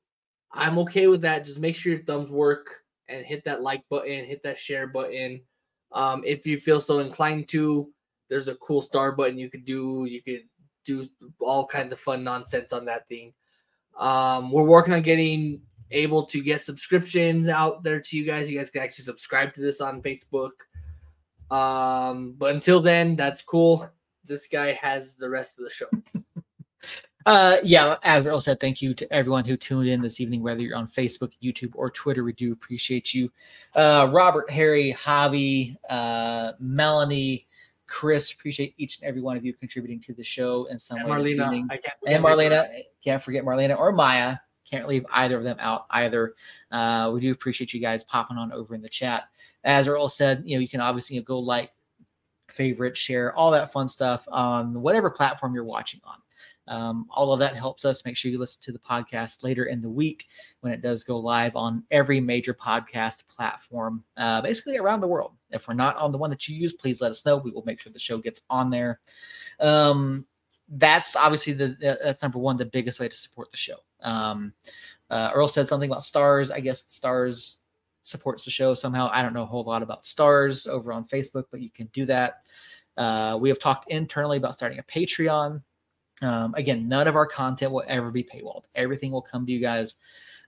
[0.53, 1.45] I'm okay with that.
[1.45, 5.41] Just make sure your thumbs work and hit that like button, hit that share button.
[5.93, 7.91] Um, if you feel so inclined to,
[8.29, 10.07] there's a cool star button you could do.
[10.09, 10.43] You could
[10.85, 11.07] do
[11.41, 13.33] all kinds of fun nonsense on that thing.
[13.99, 15.61] Um, we're working on getting
[15.91, 18.51] able to get subscriptions out there to you guys.
[18.51, 20.53] You guys can actually subscribe to this on Facebook.
[21.51, 23.89] Um, but until then, that's cool.
[24.25, 25.87] This guy has the rest of the show.
[27.27, 30.61] uh, yeah, as Earl said, thank you to everyone who tuned in this evening, whether
[30.61, 32.23] you're on Facebook, YouTube, or Twitter.
[32.23, 33.31] We do appreciate you.
[33.75, 37.49] Uh, Robert, Harry, Javi, uh, Melanie,
[37.89, 41.09] Chris, appreciate each and every one of you contributing to the show in some and
[41.09, 41.17] way.
[41.17, 42.69] Marlena, and Marlena,
[43.03, 44.37] can't forget Marlena or Maya
[44.71, 46.35] can't leave either of them out either.
[46.71, 49.25] Uh, we do appreciate you guys popping on over in the chat.
[49.65, 51.73] As Earl said, you know, you can obviously you know, go like,
[52.51, 56.19] favorite, share, all that fun stuff on whatever platform you're watching on.
[56.69, 58.05] Um, all of that helps us.
[58.05, 60.29] Make sure you listen to the podcast later in the week
[60.61, 65.33] when it does go live on every major podcast platform, uh, basically around the world.
[65.51, 67.39] If we're not on the one that you use, please let us know.
[67.39, 69.01] We will make sure the show gets on there.
[69.59, 70.27] Um,
[70.69, 73.77] that's obviously the that's number one, the biggest way to support the show.
[74.03, 74.53] Um,
[75.11, 76.51] uh, Earl said something about stars.
[76.51, 77.59] I guess stars
[78.03, 79.11] supports the show somehow.
[79.13, 82.07] I don't know a whole lot about stars over on Facebook, but you can do
[82.07, 82.43] that.
[82.97, 85.63] Uh, we have talked internally about starting a Patreon.
[86.23, 88.65] Um, again, none of our content will ever be paywalled.
[88.75, 89.97] Everything will come to you guys.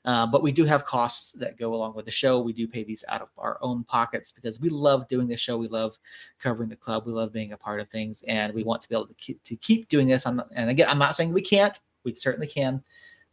[0.04, 2.40] Uh, but we do have costs that go along with the show.
[2.40, 5.56] We do pay these out of our own pockets because we love doing this show.
[5.56, 5.96] We love
[6.40, 7.04] covering the club.
[7.06, 9.42] We love being a part of things, and we want to be able to keep
[9.44, 10.26] to keep doing this.
[10.26, 11.78] I'm, and again, I'm not saying we can't.
[12.02, 12.82] We certainly can,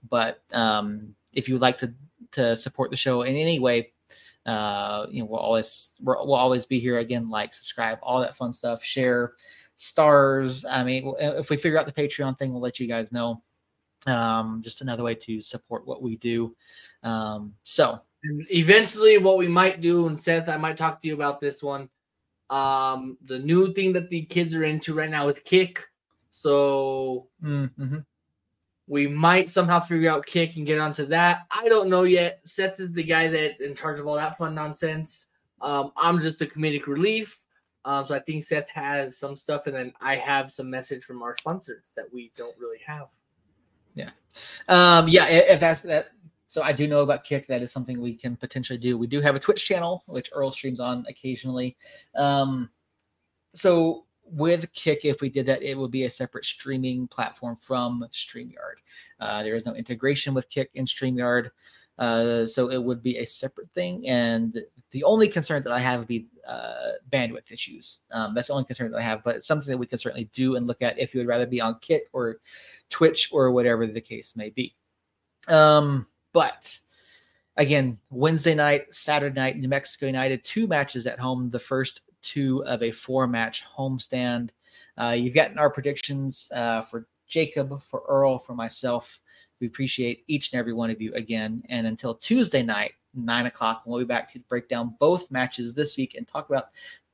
[0.07, 1.93] but um, if you would like to
[2.31, 3.91] to support the show in any way,
[4.45, 7.29] uh, you know, we'll always we will always be here again.
[7.29, 8.83] Like, subscribe, all that fun stuff.
[8.83, 9.33] Share
[9.75, 10.65] stars.
[10.65, 13.41] I mean, if we figure out the Patreon thing, we'll let you guys know
[14.07, 16.55] um, just another way to support what we do.
[17.03, 21.39] Um, so eventually, what we might do, and Seth, I might talk to you about
[21.39, 21.89] this one.
[22.49, 25.85] Um, the new thing that the kids are into right now is kick.
[26.29, 27.99] So mm-hmm.
[28.89, 31.45] We might somehow figure out kick and get onto that.
[31.51, 32.41] I don't know yet.
[32.43, 35.27] Seth is the guy that's in charge of all that fun nonsense.
[35.61, 37.39] Um, I'm just the comedic relief.
[37.85, 41.21] Um, so I think Seth has some stuff, and then I have some message from
[41.21, 43.07] our sponsors that we don't really have.
[43.93, 44.09] Yeah.
[44.67, 46.09] Um, yeah, if that's that.
[46.47, 47.47] So I do know about Kick.
[47.47, 48.97] That is something we can potentially do.
[48.97, 51.77] We do have a Twitch channel, which Earl streams on occasionally.
[52.15, 52.71] Um,
[53.53, 58.05] so with Kick, if we did that, it would be a separate streaming platform from
[58.13, 58.79] StreamYard.
[59.19, 61.49] Uh, there is no integration with Kick and StreamYard.
[61.97, 64.07] Uh, so it would be a separate thing.
[64.07, 67.99] And the only concern that I have would be uh, bandwidth issues.
[68.11, 70.29] Um, that's the only concern that I have, but it's something that we can certainly
[70.31, 72.37] do and look at if you would rather be on Kick or
[72.89, 74.75] Twitch or whatever the case may be.
[75.49, 76.79] Um, but
[77.57, 82.63] again, Wednesday night, Saturday night, New Mexico United, two matches at home, the first two
[82.65, 84.49] of a four match homestand.
[84.99, 89.19] Uh, you've gotten our predictions uh, for Jacob, for Earl, for myself.
[89.59, 91.63] We appreciate each and every one of you again.
[91.69, 95.97] And until Tuesday night, nine o'clock, we'll be back to break down both matches this
[95.97, 96.69] week and talk about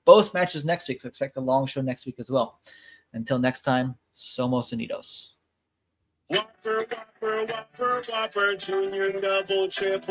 [0.06, 1.02] both matches next week.
[1.02, 2.60] So expect a long show next week as well.
[3.14, 5.32] Until next time, Somos Unidos.
[6.30, 10.02] Whopper, Whopper, Whopper, Whopper, Junior, Double, Triple.